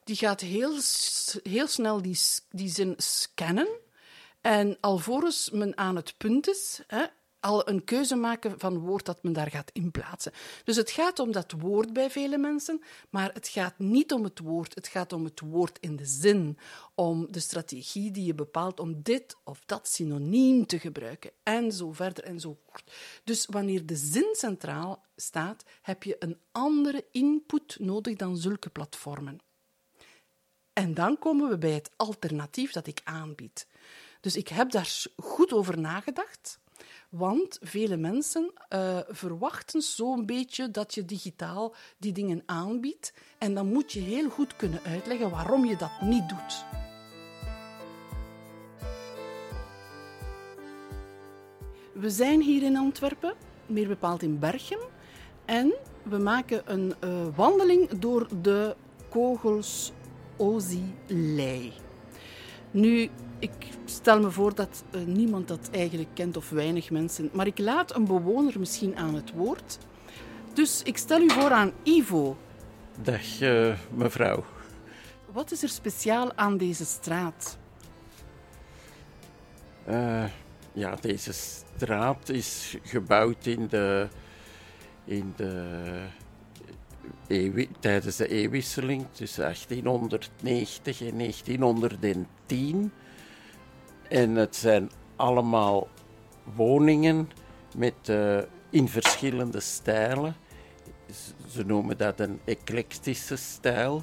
die 0.04 0.16
gaat 0.16 0.40
heel, 0.40 0.72
heel 1.42 1.66
snel 1.66 2.02
die, 2.02 2.18
die 2.50 2.68
zin 2.68 2.94
scannen 2.96 3.68
en 4.40 4.76
alvorens 4.80 5.50
men 5.50 5.76
aan 5.76 5.96
het 5.96 6.14
punt 6.16 6.48
is, 6.48 6.82
hè, 6.86 7.04
al 7.40 7.68
een 7.68 7.84
keuze 7.84 8.16
maken 8.16 8.58
van 8.58 8.78
woord 8.78 9.04
dat 9.04 9.22
men 9.22 9.32
daar 9.32 9.50
gaat 9.50 9.70
inplaatsen. 9.72 10.32
Dus 10.64 10.76
het 10.76 10.90
gaat 10.90 11.18
om 11.18 11.32
dat 11.32 11.52
woord 11.52 11.92
bij 11.92 12.10
vele 12.10 12.38
mensen, 12.38 12.82
maar 13.10 13.30
het 13.32 13.48
gaat 13.48 13.78
niet 13.78 14.12
om 14.12 14.24
het 14.24 14.38
woord. 14.38 14.74
Het 14.74 14.88
gaat 14.88 15.12
om 15.12 15.24
het 15.24 15.40
woord 15.40 15.78
in 15.80 15.96
de 15.96 16.06
zin, 16.06 16.58
om 16.94 17.26
de 17.32 17.40
strategie 17.40 18.10
die 18.10 18.24
je 18.24 18.34
bepaalt 18.34 18.80
om 18.80 19.02
dit 19.02 19.36
of 19.44 19.62
dat 19.66 19.88
synoniem 19.88 20.66
te 20.66 20.78
gebruiken, 20.78 21.30
en 21.42 21.72
zo 21.72 21.92
verder 21.92 22.24
en 22.24 22.40
zo 22.40 22.58
voort. 22.66 22.92
Dus 23.24 23.46
wanneer 23.46 23.86
de 23.86 23.96
zin 23.96 24.28
centraal 24.32 25.04
staat, 25.16 25.64
heb 25.82 26.02
je 26.02 26.16
een 26.18 26.38
andere 26.52 27.04
input 27.12 27.76
nodig 27.78 28.16
dan 28.16 28.36
zulke 28.36 28.70
platformen. 28.70 29.38
En 30.72 30.94
dan 30.94 31.18
komen 31.18 31.48
we 31.48 31.58
bij 31.58 31.72
het 31.72 31.90
alternatief 31.96 32.72
dat 32.72 32.86
ik 32.86 33.00
aanbied. 33.04 33.66
Dus 34.20 34.36
ik 34.36 34.48
heb 34.48 34.70
daar 34.70 35.04
goed 35.16 35.52
over 35.52 35.78
nagedacht. 35.78 36.58
Want 37.10 37.58
vele 37.60 37.96
mensen 37.96 38.52
uh, 38.68 38.98
verwachten 39.08 39.82
zo'n 39.82 40.26
beetje 40.26 40.70
dat 40.70 40.94
je 40.94 41.04
digitaal 41.04 41.74
die 41.98 42.12
dingen 42.12 42.42
aanbiedt. 42.46 43.12
En 43.38 43.54
dan 43.54 43.66
moet 43.66 43.92
je 43.92 44.00
heel 44.00 44.28
goed 44.28 44.56
kunnen 44.56 44.80
uitleggen 44.82 45.30
waarom 45.30 45.64
je 45.64 45.76
dat 45.76 46.00
niet 46.00 46.28
doet. 46.28 46.64
we 52.00 52.10
zijn 52.10 52.40
hier 52.40 52.62
in 52.62 52.76
Antwerpen, 52.76 53.34
meer 53.66 53.88
bepaald 53.88 54.22
in 54.22 54.38
Berchem. 54.38 54.78
En 55.44 55.74
we 56.02 56.18
maken 56.18 56.62
een 56.64 56.94
uh, 57.04 57.10
wandeling 57.36 57.88
door 57.88 58.28
de 58.42 58.76
kogels 59.08 59.92
Ozi-lei. 60.36 61.72
Nu, 62.70 63.10
ik 63.40 63.52
stel 63.84 64.20
me 64.20 64.30
voor 64.30 64.54
dat 64.54 64.84
uh, 64.94 65.02
niemand 65.04 65.48
dat 65.48 65.68
eigenlijk 65.72 66.08
kent 66.14 66.36
of 66.36 66.50
weinig 66.50 66.90
mensen, 66.90 67.30
maar 67.32 67.46
ik 67.46 67.58
laat 67.58 67.94
een 67.94 68.04
bewoner 68.04 68.58
misschien 68.58 68.96
aan 68.96 69.14
het 69.14 69.32
woord. 69.32 69.78
Dus 70.52 70.82
ik 70.82 70.96
stel 70.96 71.20
u 71.20 71.30
voor 71.30 71.50
aan 71.50 71.72
Ivo. 71.82 72.36
Dag, 73.02 73.40
uh, 73.40 73.78
mevrouw. 73.90 74.44
Wat 75.32 75.50
is 75.50 75.62
er 75.62 75.68
speciaal 75.68 76.32
aan 76.36 76.56
deze 76.56 76.84
straat? 76.84 77.58
Uh, 79.88 80.24
ja, 80.72 80.94
deze 81.00 81.32
straat 81.32 82.28
is 82.28 82.76
gebouwd 82.82 83.46
in 83.46 83.66
de, 83.68 84.08
in 85.04 85.32
de 85.36 85.64
eeuw, 87.26 87.66
tijdens 87.80 88.16
de 88.16 88.28
eeuwwisseling 88.28 89.06
tussen 89.12 89.42
1890 89.42 91.00
en 91.00 91.18
1910. 91.18 92.92
En 94.10 94.34
het 94.34 94.56
zijn 94.56 94.90
allemaal 95.16 95.88
woningen 96.54 97.30
met, 97.76 97.94
uh, 98.10 98.38
in 98.70 98.88
verschillende 98.88 99.60
stijlen. 99.60 100.36
Ze 101.48 101.64
noemen 101.64 101.98
dat 101.98 102.20
een 102.20 102.40
eclectische 102.44 103.36
stijl. 103.36 104.02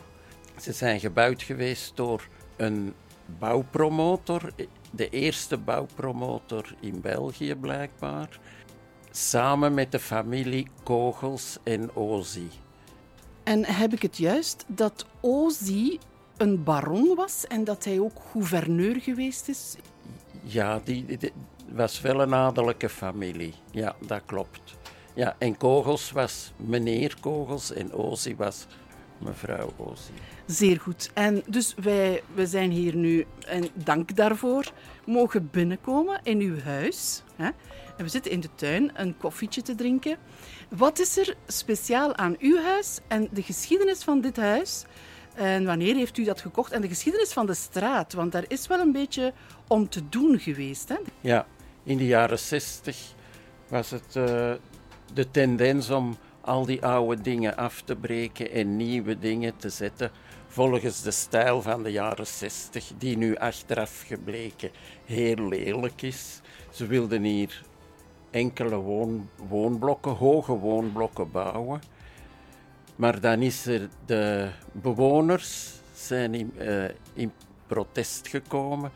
Ze 0.61 0.73
zijn 0.73 0.99
gebouwd 0.99 1.43
geweest 1.43 1.95
door 1.95 2.27
een 2.55 2.93
bouwpromotor, 3.39 4.51
de 4.91 5.09
eerste 5.09 5.57
bouwpromotor 5.57 6.75
in 6.79 7.01
België 7.01 7.55
blijkbaar, 7.55 8.39
samen 9.11 9.73
met 9.73 9.91
de 9.91 9.99
familie 9.99 10.67
Kogels 10.83 11.57
en 11.63 11.95
Ozi. 11.95 12.49
En 13.43 13.65
heb 13.65 13.93
ik 13.93 14.01
het 14.01 14.17
juist 14.17 14.65
dat 14.67 15.05
Ozi 15.19 15.99
een 16.37 16.63
baron 16.63 17.15
was 17.15 17.47
en 17.47 17.63
dat 17.63 17.83
hij 17.83 17.99
ook 17.99 18.21
gouverneur 18.31 19.01
geweest 19.01 19.47
is? 19.47 19.75
Ja, 20.47 20.81
die, 20.83 21.05
was 21.71 22.01
wel 22.01 22.21
een 22.21 22.33
adellijke 22.33 22.89
familie. 22.89 23.53
Ja, 23.71 23.95
dat 24.07 24.21
klopt. 24.25 24.75
Ja, 25.13 25.35
en 25.37 25.57
Kogels 25.57 26.11
was 26.11 26.53
meneer 26.55 27.15
Kogels 27.19 27.73
en 27.73 27.93
Ozi 27.93 28.35
was 28.35 28.67
mevrouw 29.17 29.73
Ozi. 29.77 30.11
Zeer 30.45 30.79
goed. 30.79 31.11
En 31.13 31.43
dus 31.47 31.75
wij 31.75 32.23
we 32.33 32.45
zijn 32.45 32.71
hier 32.71 32.95
nu, 32.95 33.25
en 33.45 33.67
dank 33.73 34.15
daarvoor, 34.15 34.71
mogen 35.05 35.49
binnenkomen 35.51 36.19
in 36.23 36.39
uw 36.39 36.59
huis. 36.59 37.23
Hè? 37.35 37.49
En 37.97 38.03
we 38.03 38.07
zitten 38.07 38.31
in 38.31 38.39
de 38.39 38.49
tuin 38.55 38.91
een 38.93 39.17
koffietje 39.17 39.61
te 39.61 39.75
drinken. 39.75 40.17
Wat 40.69 40.99
is 40.99 41.17
er 41.17 41.35
speciaal 41.47 42.15
aan 42.15 42.35
uw 42.39 42.61
huis 42.61 42.99
en 43.07 43.27
de 43.31 43.41
geschiedenis 43.41 44.03
van 44.03 44.21
dit 44.21 44.37
huis? 44.37 44.85
En 45.37 45.65
wanneer 45.65 45.95
heeft 45.95 46.17
u 46.17 46.23
dat 46.23 46.41
gekocht? 46.41 46.71
En 46.71 46.81
de 46.81 46.87
geschiedenis 46.87 47.33
van 47.33 47.45
de 47.45 47.53
straat, 47.53 48.13
want 48.13 48.31
daar 48.31 48.45
is 48.47 48.67
wel 48.67 48.79
een 48.79 48.91
beetje 48.91 49.33
om 49.67 49.89
te 49.89 50.09
doen 50.09 50.39
geweest. 50.39 50.89
Hè? 50.89 50.95
Ja, 51.21 51.45
in 51.83 51.97
de 51.97 52.05
jaren 52.05 52.39
zestig 52.39 52.97
was 53.67 53.89
het 53.89 54.15
uh, 54.15 54.51
de 55.13 55.31
tendens 55.31 55.89
om 55.89 56.17
al 56.41 56.65
die 56.65 56.85
oude 56.85 57.21
dingen 57.21 57.57
af 57.57 57.81
te 57.81 57.95
breken 57.95 58.51
en 58.51 58.75
nieuwe 58.75 59.19
dingen 59.19 59.57
te 59.57 59.69
zetten 59.69 60.11
volgens 60.47 61.01
de 61.01 61.11
stijl 61.11 61.61
van 61.61 61.83
de 61.83 61.91
jaren 61.91 62.27
60, 62.27 62.91
die 62.97 63.17
nu 63.17 63.35
achteraf 63.35 64.03
gebleken 64.07 64.71
heel 65.05 65.47
lelijk 65.47 66.01
is. 66.01 66.41
Ze 66.71 66.85
wilden 66.85 67.23
hier 67.23 67.63
enkele 68.31 68.75
woon, 68.75 69.29
woonblokken, 69.49 70.11
hoge 70.11 70.53
woonblokken 70.53 71.31
bouwen. 71.31 71.81
Maar 72.97 73.19
dan 73.19 73.41
is 73.41 73.65
er 73.65 73.89
de 74.05 74.49
bewoners 74.71 75.73
zijn 75.93 76.33
in, 76.33 76.53
uh, 76.59 76.83
in 77.13 77.31
protest 77.67 78.27
gekomen 78.27 78.91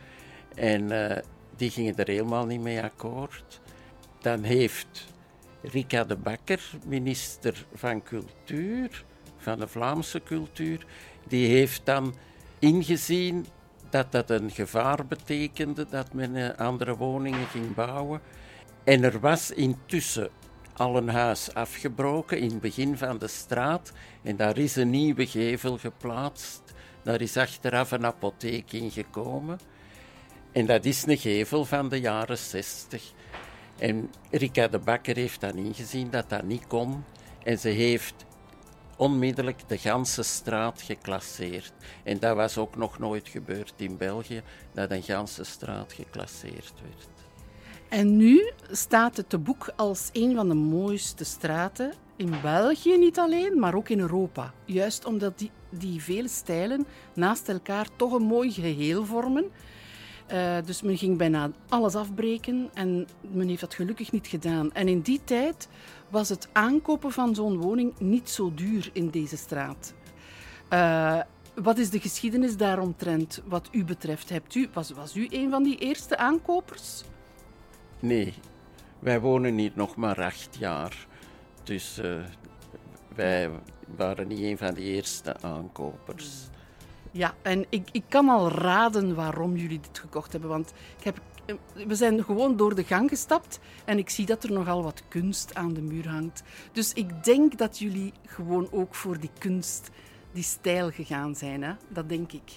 en 0.55 0.91
uh, 0.91 1.17
die 1.55 1.70
gingen 1.70 1.96
er 1.96 2.08
helemaal 2.08 2.46
niet 2.46 2.62
mee 2.62 2.84
akkoord. 2.84 3.62
Dan 4.22 4.43
heeft 4.43 5.08
Rika 5.62 6.03
de 6.03 6.15
Bakker, 6.15 6.72
minister 6.86 7.65
van 7.74 8.03
Cultuur, 8.03 9.03
van 9.38 9.60
de 9.60 9.67
Vlaamse 9.67 10.24
cultuur, 10.24 10.86
die 11.27 11.48
heeft 11.48 11.81
dan 11.86 12.15
ingezien 12.60 13.46
dat 13.89 14.12
dat 14.12 14.29
een 14.29 14.51
gevaar 14.51 15.05
betekende 15.05 15.86
dat 15.89 16.13
men 16.13 16.36
eh, 16.36 16.58
andere 16.58 16.96
woningen 16.96 17.48
ging 17.48 17.74
bouwen. 17.74 18.22
En 18.84 19.03
er 19.03 19.20
was 19.20 19.51
intussen 19.51 20.29
al 20.74 20.98
een 20.98 21.10
huis 21.10 21.54
afgebroken 21.54 22.40
in 22.40 22.50
het 22.50 22.62
begin 22.62 22.98
van 22.98 23.18
de 23.18 23.28
straat 23.28 23.92
en 24.24 24.36
daar 24.36 24.58
is 24.58 24.75
een 24.75 24.90
nieuwe 24.90 25.28
gevel 25.28 25.78
geplaatst. 25.78 26.62
Daar 27.04 27.22
is 27.22 27.38
achteraf 27.38 27.92
een 27.92 28.06
apotheek 28.06 28.72
ingekomen. 28.72 29.60
En 30.51 30.66
dat 30.66 30.86
is 30.86 31.06
een 31.06 31.18
gevel 31.18 31.66
van 31.66 31.90
de 31.90 32.00
jaren 32.00 32.38
60. 32.38 33.12
En 33.80 34.12
Rika 34.32 34.68
de 34.68 34.80
Bakker 34.80 35.16
heeft 35.16 35.42
dan 35.42 35.56
ingezien 35.56 36.10
dat 36.10 36.30
dat 36.30 36.44
niet 36.44 36.68
kon. 36.68 37.04
En 37.44 37.60
ze 37.60 37.70
heeft 37.70 38.25
onmiddellijk 38.96 39.62
de 39.68 39.78
ganse 39.78 40.24
straat 40.24 40.82
geclasseerd. 40.82 41.74
En 42.04 42.20
dat 42.20 42.36
was 42.36 42.58
ook 42.58 42.75
nog 42.75 43.00
nooit 43.00 43.30
gebeurd 43.30 43.74
in 43.75 43.98
België, 43.98 44.42
dat 44.74 44.92
een 44.92 45.04
ganse 45.04 45.44
straat 45.44 45.94
geclasseerd 45.94 46.74
werd. 46.82 47.21
En 47.92 48.18
nu 48.18 48.52
staat 48.70 49.18
het 49.18 49.30
te 49.30 49.38
boek 49.38 49.74
als 49.76 50.10
een 50.14 50.36
van 50.36 50.48
de 50.48 50.54
mooiste 50.54 51.24
straten 51.24 51.94
in 52.16 52.34
België 52.42 52.98
niet 52.98 53.20
alleen, 53.20 53.60
maar 53.60 53.76
ook 53.76 53.90
in 53.90 54.00
Europa. 54.00 54.54
Juist 54.66 55.06
omdat 55.06 55.40
die, 55.40 55.52
die 55.70 56.02
vele 56.02 56.28
stijlen 56.28 56.86
naast 57.14 57.50
elkaar 57.50 57.88
toch 57.96 58.14
een 58.14 58.24
mooi 58.24 58.52
geheel 58.52 59.06
vormen. 59.06 59.46
Uh, 60.32 60.58
dus 60.66 60.82
men 60.82 60.98
ging 60.98 61.18
bijna 61.18 61.52
alles 61.70 61.96
afbreken 61.96 62.70
en 62.74 63.08
men 63.32 63.48
heeft 63.48 63.62
dat 63.62 63.74
gelukkig 63.74 64.12
niet 64.12 64.28
gedaan. 64.28 64.74
En 64.74 64.88
in 64.88 65.02
die 65.02 65.22
tijd 65.24 65.68
was 66.10 66.30
het 66.30 66.48
aankopen 66.52 67.12
van 67.12 67.36
zo'n 67.36 67.58
woning 67.58 68.00
niet 68.00 68.30
zo 68.30 68.54
duur 68.54 68.90
in 68.94 69.10
deze 69.10 69.38
straat. 69.38 69.94
Uh, 70.74 71.20
wat 71.56 71.78
is 71.78 71.90
de 71.90 72.00
geschiedenis 72.00 72.58
daaromtrent 72.58 73.42
wat 73.46 73.70
u 73.72 73.84
betreft? 73.84 74.30
Hebt 74.30 74.56
u, 74.56 74.68
was, 74.74 74.92
was 74.92 75.16
u 75.16 75.28
een 75.30 75.50
van 75.50 75.64
die 75.64 75.78
eerste 75.78 76.18
aankopers? 76.18 77.04
Nee, 78.01 78.34
wij 79.00 79.20
wonen 79.20 79.58
hier 79.58 79.72
nog 79.75 79.96
maar 79.96 80.22
acht 80.24 80.55
jaar. 80.60 81.08
Dus 81.63 82.00
uh, 82.00 82.24
wij 83.15 83.50
waren 83.96 84.27
niet 84.27 84.39
een 84.39 84.58
van 84.58 84.74
de 84.74 84.81
eerste 84.81 85.41
aankopers. 85.41 86.50
Ja, 87.12 87.34
en 87.41 87.65
ik, 87.70 87.89
ik 87.91 88.03
kan 88.08 88.29
al 88.29 88.51
raden 88.51 89.15
waarom 89.15 89.55
jullie 89.55 89.79
dit 89.79 90.00
gekocht 90.00 90.31
hebben. 90.31 90.50
Want 90.50 90.74
ik 90.98 91.03
heb, 91.03 91.22
eh, 91.46 91.55
we 91.88 91.96
zijn 91.96 92.24
gewoon 92.24 92.58
door 92.58 92.75
de 92.75 92.84
gang 92.84 93.10
gestapt 93.10 93.60
en 93.86 93.98
ik 93.98 94.10
zie 94.10 94.25
dat 94.25 94.43
er 94.43 94.51
nogal 94.51 94.84
wat 94.84 95.03
kunst 95.08 95.55
aan 95.55 95.74
de 95.74 95.81
muur 95.81 96.10
hangt. 96.10 96.43
Dus 96.72 96.93
ik 96.93 97.24
denk 97.24 97.58
dat 97.58 97.79
jullie 97.79 98.13
gewoon 98.25 98.67
ook 98.72 98.96
voor 98.96 99.20
die 99.20 99.31
kunst, 99.38 99.89
die 100.31 100.43
stijl 100.43 100.91
gegaan 100.91 101.36
zijn. 101.36 101.63
Hè? 101.63 101.74
Dat 101.88 102.10
denk 102.10 102.31
ik. 102.31 102.51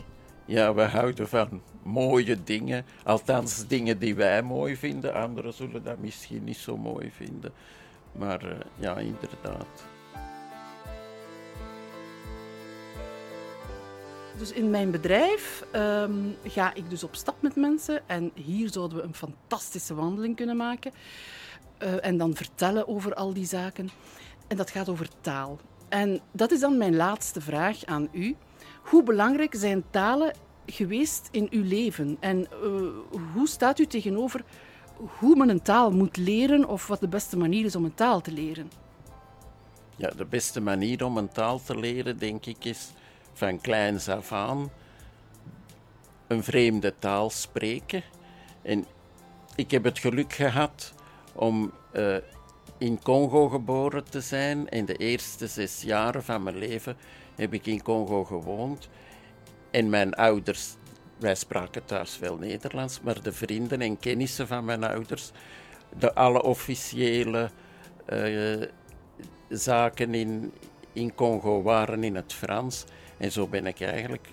Ja, 0.45 0.75
we 0.75 0.83
houden 0.83 1.29
van 1.29 1.63
mooie 1.83 2.45
dingen. 2.45 2.85
Althans, 3.05 3.67
dingen 3.67 3.99
die 3.99 4.15
wij 4.15 4.43
mooi 4.43 4.77
vinden. 4.77 5.15
Anderen 5.15 5.53
zullen 5.53 5.83
dat 5.83 5.99
misschien 5.99 6.45
niet 6.45 6.57
zo 6.57 6.77
mooi 6.77 7.11
vinden. 7.11 7.53
Maar 8.13 8.45
uh, 8.45 8.51
ja, 8.77 8.97
inderdaad. 8.97 9.85
Dus 14.39 14.53
in 14.53 14.71
mijn 14.71 14.91
bedrijf 14.91 15.65
um, 15.73 16.37
ga 16.45 16.75
ik 16.75 16.91
dus 16.91 17.05
op 17.05 17.15
stap 17.15 17.43
met 17.43 17.57
mensen 17.57 18.09
en 18.09 18.31
hier 18.35 18.73
zouden 18.73 18.99
we 18.99 19.05
een 19.05 19.15
fantastische 19.15 19.95
wandeling 19.95 20.37
kunnen 20.37 20.57
maken 20.57 20.93
uh, 21.83 22.05
en 22.05 22.17
dan 22.17 22.35
vertellen 22.35 22.89
over 22.89 23.15
al 23.15 23.33
die 23.33 23.47
zaken. 23.47 23.91
En 24.47 24.57
dat 24.57 24.71
gaat 24.71 24.89
over 24.89 25.09
taal. 25.21 25.59
En 25.89 26.21
dat 26.33 26.51
is 26.51 26.61
dan 26.61 26.79
mijn 26.79 26.97
laatste 26.97 27.41
vraag 27.41 27.85
aan 27.85 28.09
u. 28.13 28.37
Hoe 28.85 29.03
belangrijk 29.03 29.55
zijn 29.55 29.85
talen 29.91 30.35
geweest 30.67 31.29
in 31.31 31.47
uw 31.51 31.65
leven? 31.65 32.17
En 32.21 32.39
uh, 32.39 32.47
hoe 33.33 33.49
staat 33.49 33.79
u 33.79 33.87
tegenover 33.87 34.45
hoe 35.19 35.37
men 35.37 35.49
een 35.49 35.63
taal 35.63 35.91
moet 35.91 36.17
leren 36.17 36.69
of 36.69 36.87
wat 36.87 37.01
de 37.01 37.09
beste 37.09 37.37
manier 37.37 37.65
is 37.65 37.77
om 37.77 37.85
een 37.85 37.95
taal 37.95 38.21
te 38.21 38.33
leren? 38.33 38.71
Ja, 39.97 40.11
de 40.11 40.25
beste 40.25 40.61
manier 40.61 41.05
om 41.05 41.17
een 41.17 41.29
taal 41.29 41.63
te 41.63 41.79
leren, 41.79 42.19
denk 42.19 42.47
ik, 42.47 42.65
is 42.65 42.91
van 43.33 43.61
kleins 43.61 44.09
af 44.09 44.33
aan 44.33 44.71
een 46.27 46.45
vreemde 46.45 46.95
taal 46.99 47.31
spreken. 47.31 48.03
En 48.63 48.85
ik 49.57 49.71
heb 49.71 49.85
het 49.85 49.99
geluk 49.99 50.33
gehad 50.33 50.93
om 51.33 51.73
uh, 51.93 52.17
in 52.79 53.03
Congo 53.03 53.49
geboren 53.49 54.05
te 54.11 54.21
zijn. 54.21 54.69
En 54.69 54.85
de 54.85 54.97
eerste 54.97 55.47
zes 55.47 55.83
jaren 55.83 56.25
van 56.25 56.43
mijn 56.43 56.59
leven 56.59 56.97
heb 57.35 57.55
ik 57.55 57.67
in 57.67 57.83
Congo 57.83 58.25
gewoond. 58.25 58.89
En 59.71 59.89
mijn 59.89 60.15
ouders, 60.15 60.75
wij 61.19 61.35
spraken 61.35 61.85
thuis 61.85 62.19
wel 62.19 62.37
Nederlands, 62.37 63.01
maar 63.01 63.23
de 63.23 63.33
vrienden 63.33 63.81
en 63.81 63.99
kennissen 63.99 64.47
van 64.47 64.65
mijn 64.65 64.85
ouders 64.85 65.33
de 65.99 66.15
alle 66.15 66.43
officiële 66.43 67.51
eh, 68.07 68.63
zaken 69.49 70.15
in, 70.15 70.53
in 70.93 71.15
Congo 71.15 71.63
waren 71.63 72.05
in 72.05 72.15
het 72.15 72.33
Frans. 72.33 72.85
En 73.17 73.33
zo 73.33 73.47
ben 73.47 73.67
ik 73.67 73.81
eigenlijk 73.81 74.29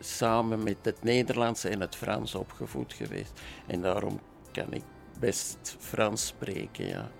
samen 0.00 0.62
met 0.62 0.76
het 0.82 1.02
Nederlands 1.02 1.64
en 1.64 1.80
het 1.80 1.96
Frans 1.96 2.34
opgevoed 2.34 2.92
geweest. 2.92 3.40
En 3.66 3.80
daarom 3.80 4.20
kan 4.52 4.72
ik 4.72 4.82
best 5.18 5.76
Frans 5.78 6.26
spreken, 6.26 6.86
ja. 6.86 7.10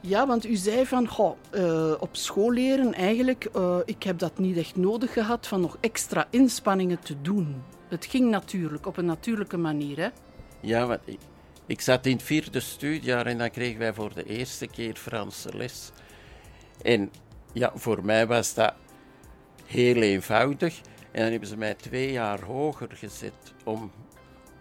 Ja, 0.00 0.26
want 0.26 0.46
u 0.46 0.56
zei 0.56 0.86
van, 0.86 1.08
goh, 1.08 1.36
uh, 1.52 1.92
op 1.98 2.16
school 2.16 2.52
leren 2.52 2.94
eigenlijk, 2.94 3.48
uh, 3.56 3.76
ik 3.84 4.02
heb 4.02 4.18
dat 4.18 4.38
niet 4.38 4.56
echt 4.56 4.76
nodig 4.76 5.12
gehad 5.12 5.46
van 5.46 5.60
nog 5.60 5.76
extra 5.80 6.26
inspanningen 6.30 7.00
te 7.00 7.20
doen. 7.22 7.62
Het 7.88 8.06
ging 8.06 8.30
natuurlijk, 8.30 8.86
op 8.86 8.96
een 8.96 9.04
natuurlijke 9.04 9.56
manier, 9.56 9.98
hè? 9.98 10.08
Ja, 10.60 10.86
want 10.86 11.00
ik, 11.04 11.18
ik 11.66 11.80
zat 11.80 12.06
in 12.06 12.12
het 12.12 12.22
vierde 12.22 12.60
studiejaar 12.60 13.26
en 13.26 13.38
dan 13.38 13.50
kregen 13.50 13.78
wij 13.78 13.94
voor 13.94 14.14
de 14.14 14.24
eerste 14.24 14.66
keer 14.66 14.94
Franse 14.94 15.56
les. 15.56 15.90
En 16.82 17.10
ja, 17.52 17.72
voor 17.74 18.04
mij 18.04 18.26
was 18.26 18.54
dat 18.54 18.74
heel 19.64 20.02
eenvoudig. 20.02 20.80
En 21.12 21.22
dan 21.22 21.30
hebben 21.30 21.48
ze 21.48 21.56
mij 21.56 21.74
twee 21.74 22.12
jaar 22.12 22.42
hoger 22.42 22.88
gezet 22.92 23.54
om, 23.64 23.90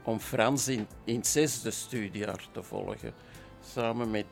om 0.03 0.19
Frans 0.19 0.67
in, 0.67 0.87
in 1.03 1.15
het 1.15 1.27
zesde 1.27 1.71
studiejaar 1.71 2.47
te 2.51 2.63
volgen. 2.63 3.13
Samen 3.73 4.11
met 4.11 4.25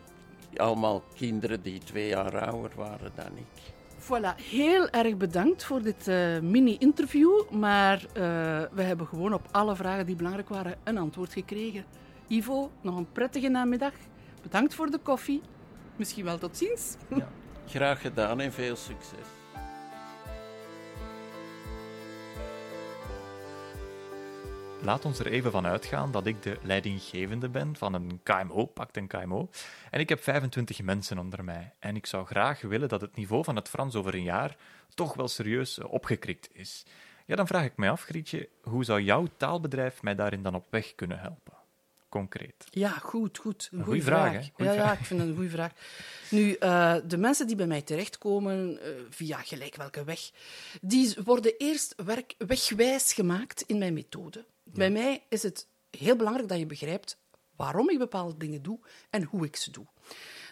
allemaal 0.56 1.04
kinderen 1.16 1.62
die 1.62 1.80
twee 1.80 2.08
jaar 2.08 2.50
ouder 2.50 2.72
waren 2.76 3.12
dan 3.16 3.26
ik. 3.36 3.76
Voilà, 4.00 4.36
heel 4.50 4.90
erg 4.90 5.18
bedankt 5.18 5.64
voor 5.64 5.82
dit 5.82 6.08
uh, 6.08 6.40
mini-interview. 6.40 7.50
Maar 7.52 8.02
uh, 8.02 8.14
we 8.72 8.82
hebben 8.82 9.08
gewoon 9.08 9.34
op 9.34 9.48
alle 9.52 9.76
vragen 9.76 10.06
die 10.06 10.16
belangrijk 10.16 10.50
waren 10.50 10.76
een 10.84 10.98
antwoord 10.98 11.34
gekregen. 11.34 11.86
Ivo, 12.28 12.72
nog 12.82 12.98
een 12.98 13.12
prettige 13.12 13.48
namiddag. 13.48 13.94
Bedankt 14.42 14.74
voor 14.76 14.90
de 14.90 14.98
koffie. 14.98 15.42
Misschien 15.96 16.26
wel 16.26 16.38
tot 16.38 16.58
ziens. 16.58 16.96
Ja, 17.16 17.28
graag 17.68 18.02
gedaan 18.02 18.40
en 18.40 18.54
veel 18.54 18.76
succes. 18.76 19.37
Laat 24.88 25.06
ons 25.06 25.20
er 25.20 25.28
even 25.28 25.52
van 25.52 25.66
uitgaan 25.66 26.12
dat 26.12 26.26
ik 26.26 26.44
de 26.44 26.58
leidinggevende 26.62 27.50
ben 27.50 27.76
van 27.76 27.94
een 27.94 28.20
KMO, 28.24 28.66
pakt 28.66 28.98
een 28.98 29.08
KMO. 29.08 29.50
En 29.92 30.00
ik 30.00 30.10
heb 30.10 30.24
25 30.24 30.82
mensen 30.82 31.18
onder 31.18 31.44
mij. 31.44 31.74
En 31.80 31.96
ik 31.96 32.06
zou 32.06 32.26
graag 32.26 32.62
willen 32.62 32.90
dat 32.90 33.02
het 33.02 33.16
niveau 33.16 33.44
van 33.44 33.56
het 33.56 33.70
Frans 33.70 33.96
over 33.96 34.16
een 34.16 34.24
jaar 34.24 34.58
toch 34.94 35.14
wel 35.14 35.28
serieus 35.28 35.80
opgekrikt 35.80 36.50
is. 36.52 36.86
Ja, 37.26 37.36
dan 37.36 37.48
vraag 37.48 37.64
ik 37.64 37.78
mij 37.78 37.90
af, 37.90 38.04
Grietje, 38.04 38.50
hoe 38.62 38.84
zou 38.84 39.02
jouw 39.02 39.28
taalbedrijf 39.38 40.02
mij 40.02 40.16
daarin 40.16 40.44
dan 40.44 40.56
op 40.56 40.66
weg 40.70 40.96
kunnen 40.96 41.20
helpen? 41.20 41.54
Concreet. 42.10 42.66
Ja, 42.70 42.90
goed, 42.90 43.38
goed. 43.38 43.70
Een 43.72 43.84
goede 43.84 44.02
vraag. 44.02 44.32
vraag. 44.32 44.52
ja, 44.56 44.72
ja, 44.74 44.92
ik 44.92 45.06
vind 45.06 45.20
het 45.20 45.30
een 45.30 45.36
goede 45.36 45.50
vraag. 45.50 45.72
Nu, 46.30 46.56
uh, 46.60 46.96
de 47.08 47.18
mensen 47.18 47.48
die 47.48 47.56
bij 47.56 47.68
mij 47.68 47.82
terechtkomen, 47.82 48.72
uh, 48.72 48.90
via 49.10 49.38
gelijk 49.38 49.76
welke 49.76 50.04
weg, 50.04 50.32
die 50.82 51.16
worden 51.24 51.54
eerst 51.58 51.94
werk, 52.06 52.36
wegwijs 52.38 53.14
gemaakt 53.14 53.62
in 53.62 53.78
mijn 53.78 53.94
methode. 53.94 54.46
Bij 54.74 54.90
mij 54.90 55.24
is 55.30 55.44
het 55.44 55.68
heel 55.90 56.16
belangrijk 56.16 56.50
dat 56.50 56.60
je 56.60 56.66
begrijpt 56.66 57.18
waarom 57.56 57.90
ik 57.90 57.98
bepaalde 57.98 58.38
dingen 58.38 58.62
doe 58.62 58.80
en 59.10 59.24
hoe 59.24 59.46
ik 59.46 59.56
ze 59.56 59.72
doe. 59.72 59.86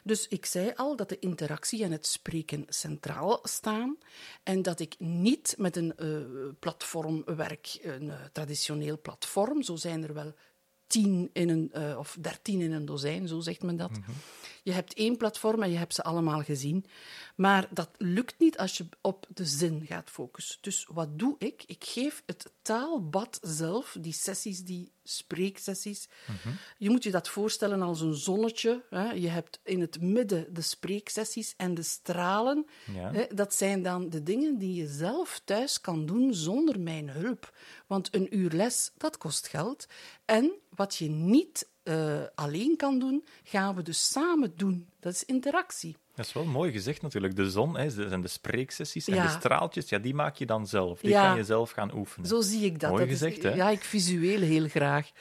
Dus 0.04 0.28
ik 0.28 0.46
zei 0.46 0.72
al 0.76 0.96
dat 0.96 1.10
de 1.10 1.20
interactie 1.20 1.84
en 1.84 1.92
het 1.92 2.08
spreken 2.08 2.66
centraal 2.68 3.40
staan 3.44 3.98
en 4.44 4.62
dat 4.62 4.80
ik 4.80 4.96
niet 5.00 5.56
met 5.58 5.76
een 5.76 5.94
uh, 5.98 6.52
platform 6.60 7.24
werk, 7.26 7.80
een 7.82 8.04
uh, 8.04 8.24
traditioneel 8.32 9.02
platform, 9.02 9.62
zo 9.62 9.76
zijn 9.76 10.04
er 10.04 10.14
wel 10.14 10.34
tien 10.88 11.30
in 11.34 11.50
een, 11.50 11.72
uh, 11.74 11.98
of 11.98 12.18
dertien 12.20 12.62
in 12.62 12.72
een 12.72 12.86
dozijn, 12.86 13.28
zo 13.28 13.40
zegt 13.40 13.64
men 13.64 13.76
dat. 13.76 13.90
Mm 13.90 14.04
-hmm. 14.06 14.16
Je 14.64 14.72
hebt 14.72 14.94
één 14.94 15.18
platform 15.18 15.64
en 15.64 15.72
je 15.72 15.78
hebt 15.78 15.94
ze 15.94 16.04
allemaal 16.04 16.42
gezien. 16.42 16.86
Maar 17.36 17.68
dat 17.72 17.90
lukt 17.98 18.40
niet 18.40 18.58
als 18.58 18.78
je 18.78 18.86
op 19.02 19.28
de 19.34 19.46
zin 19.46 19.86
gaat 19.86 20.10
focussen. 20.10 20.58
Dus 20.62 20.88
wat 20.90 21.20
doe 21.20 21.36
ik? 21.38 21.64
Ik 21.66 21.84
geef 21.84 22.24
het 22.26 22.52
taalbad 22.62 23.40
zelf, 23.42 23.98
die 24.00 24.14
sessies, 24.14 24.64
die 24.64 24.92
spreeksessies. 25.04 26.08
Mm 26.28 26.36
-hmm. 26.44 26.58
Je 26.78 26.90
moet 26.90 27.04
je 27.04 27.12
dat 27.12 27.30
voorstellen 27.30 27.82
als 27.82 28.02
een 28.02 28.14
zonnetje. 28.14 28.84
Hè. 28.90 29.12
Je 29.12 29.28
hebt 29.28 29.60
in 29.64 29.82
het 29.82 30.02
midden 30.02 30.54
de 30.54 30.62
spreeksessies 30.62 31.54
en 31.58 31.74
de 31.74 31.84
stralen. 31.84 32.66
Ja. 32.94 33.12
Hè. 33.12 33.26
Dat 33.34 33.54
zijn 33.54 33.84
dan 33.84 34.10
de 34.10 34.24
dingen 34.24 34.58
die 34.58 34.74
je 34.74 34.88
zelf 34.88 35.42
thuis 35.44 35.82
kan 35.82 36.06
doen 36.06 36.34
zonder 36.34 36.80
mijn 36.80 37.10
hulp. 37.10 37.58
Want 37.88 38.16
een 38.16 38.38
uur 38.38 38.52
les, 38.52 38.92
dat 38.98 39.18
kost 39.18 39.48
geld. 39.48 39.88
En 40.26 40.52
wat 40.70 40.96
je 40.96 41.10
niet 41.10 41.68
uh, 41.84 42.24
alleen 42.36 42.78
kan 42.78 43.00
doen, 43.00 43.26
gaan 43.44 43.76
we 43.76 43.82
dus 43.82 44.12
samen 44.12 44.54
doen. 44.56 44.90
Dat 45.00 45.14
is 45.14 45.26
interactie. 45.26 45.98
Dat 46.16 46.26
is 46.26 46.34
wel 46.34 46.46
mooi 46.46 46.72
gezegd 46.72 47.02
natuurlijk. 47.02 47.36
De 47.36 47.50
zon 47.50 47.78
hè, 47.78 48.12
en 48.12 48.22
de 48.22 48.28
spreeksessies 48.28 49.08
en 49.08 49.16
ja. 49.16 49.24
de 49.24 49.30
straaltjes, 49.30 49.90
ja, 49.90 49.98
die 49.98 50.14
maak 50.14 50.36
je 50.36 50.46
dan 50.46 50.68
zelf. 50.68 51.00
Die 51.00 51.10
ja. 51.10 51.28
kan 51.28 51.38
je 51.38 51.44
zelf 51.44 51.72
gaan 51.72 51.94
oefenen. 51.96 52.28
Zo 52.28 52.42
zie 52.42 52.66
ik 52.66 52.80
dat. 52.80 52.90
Mooi 52.90 53.02
dat 53.02 53.12
gezegd, 53.12 53.38
is, 53.38 53.44
hè? 53.44 53.54
Ja, 53.54 53.70
ik 53.70 53.84
visueel 53.84 54.42
heel 54.42 54.68
graag. 54.68 55.12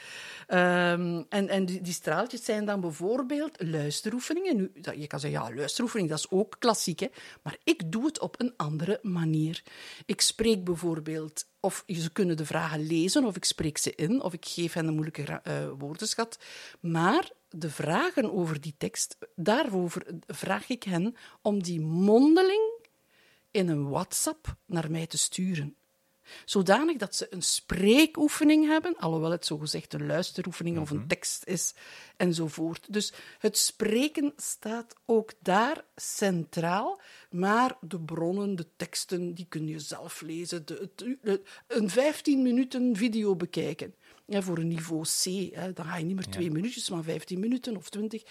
Um, 0.49 1.27
en 1.29 1.49
en 1.49 1.65
die, 1.67 1.81
die, 1.81 1.93
straaltjes 1.93 2.45
zijn 2.45 2.65
dan 2.65 2.81
bijvoorbeeld 2.81 3.63
luisteroefeningen. 3.63 4.57
Nu, 4.57 4.71
dat, 4.75 4.95
je 4.97 5.07
kan 5.07 5.21
zeggen, 5.21 5.41
ja, 5.41 5.55
luisteroefening, 5.55 6.09
dat 6.09 6.19
is 6.19 6.31
ook 6.31 6.57
klassiek, 6.59 7.01
hè? 7.01 7.09
maar 7.43 7.57
ik 7.65 7.93
doe 7.93 8.05
het 8.05 8.21
op 8.21 8.41
een 8.41 8.53
andere 8.57 8.99
manier. 9.03 9.63
Ik 10.07 10.21
spreek 10.21 10.65
bijvoorbeeld, 10.65 11.47
of 11.61 11.85
ze 11.87 12.13
kunnen 12.13 12.37
de 12.37 12.47
vragen 12.47 12.87
lezen, 12.87 13.25
of 13.25 13.37
ik 13.37 13.45
spreek 13.45 13.79
ze 13.79 13.95
in, 13.95 14.23
of 14.23 14.33
ik 14.33 14.47
geef 14.47 14.73
hen 14.73 14.87
een 14.87 14.95
moeilijke 14.95 15.41
uh, 15.49 15.69
woordenschat. 15.79 16.39
Maar 16.81 17.31
de 17.55 17.71
vragen 17.71 18.33
over 18.33 18.61
die 18.61 18.75
tekst, 18.79 19.17
daarover 19.37 20.07
vraag 20.27 20.69
ik 20.69 20.83
hen 20.83 21.17
om 21.43 21.63
die 21.63 21.81
mondeling 21.81 22.73
in 23.51 23.69
een 23.69 23.89
WhatsApp 23.89 24.57
naar 24.67 24.91
mij 24.91 25.07
te 25.07 25.19
sturen. 25.19 25.77
Zodanig 26.45 26.97
dat 26.97 27.15
ze 27.15 27.27
een 27.31 27.43
spreekoefening 27.43 28.67
hebben, 28.67 28.97
alhoewel 28.97 29.31
het 29.31 29.47
zogezegd 29.47 29.93
een 29.93 30.07
luisteroefening 30.07 30.79
of 30.79 30.91
een 30.91 31.07
tekst 31.07 31.45
is, 31.45 31.75
enzovoort. 32.17 32.93
Dus 32.93 33.13
het 33.39 33.59
spreken 33.59 34.33
staat 34.37 34.95
ook 35.05 35.33
daar 35.41 35.85
centraal, 35.97 37.01
maar 37.31 37.77
de 37.81 38.01
bronnen, 38.01 38.57
de 38.57 38.67
teksten, 38.77 39.35
die 39.35 39.47
kun 39.49 39.67
je 39.67 39.79
zelf 39.79 40.21
lezen. 40.21 40.67
De, 40.67 41.43
een 41.67 41.91
15 41.91 42.43
minuten 42.43 42.97
video 42.97 43.37
bekijken. 43.37 43.95
Ja, 44.27 44.43
voor 44.43 44.59
een 44.59 44.69
niveau 44.69 45.03
C, 45.03 45.55
hè, 45.55 45.73
dan 45.73 45.85
ga 45.85 45.97
je 45.97 46.05
niet 46.05 46.17
meer 46.17 46.29
twee 46.29 46.51
minuutjes, 46.51 46.91
maar 46.91 47.03
15 47.03 47.41
minuten 47.41 47.77
of 47.77 47.89
20. 47.89 48.23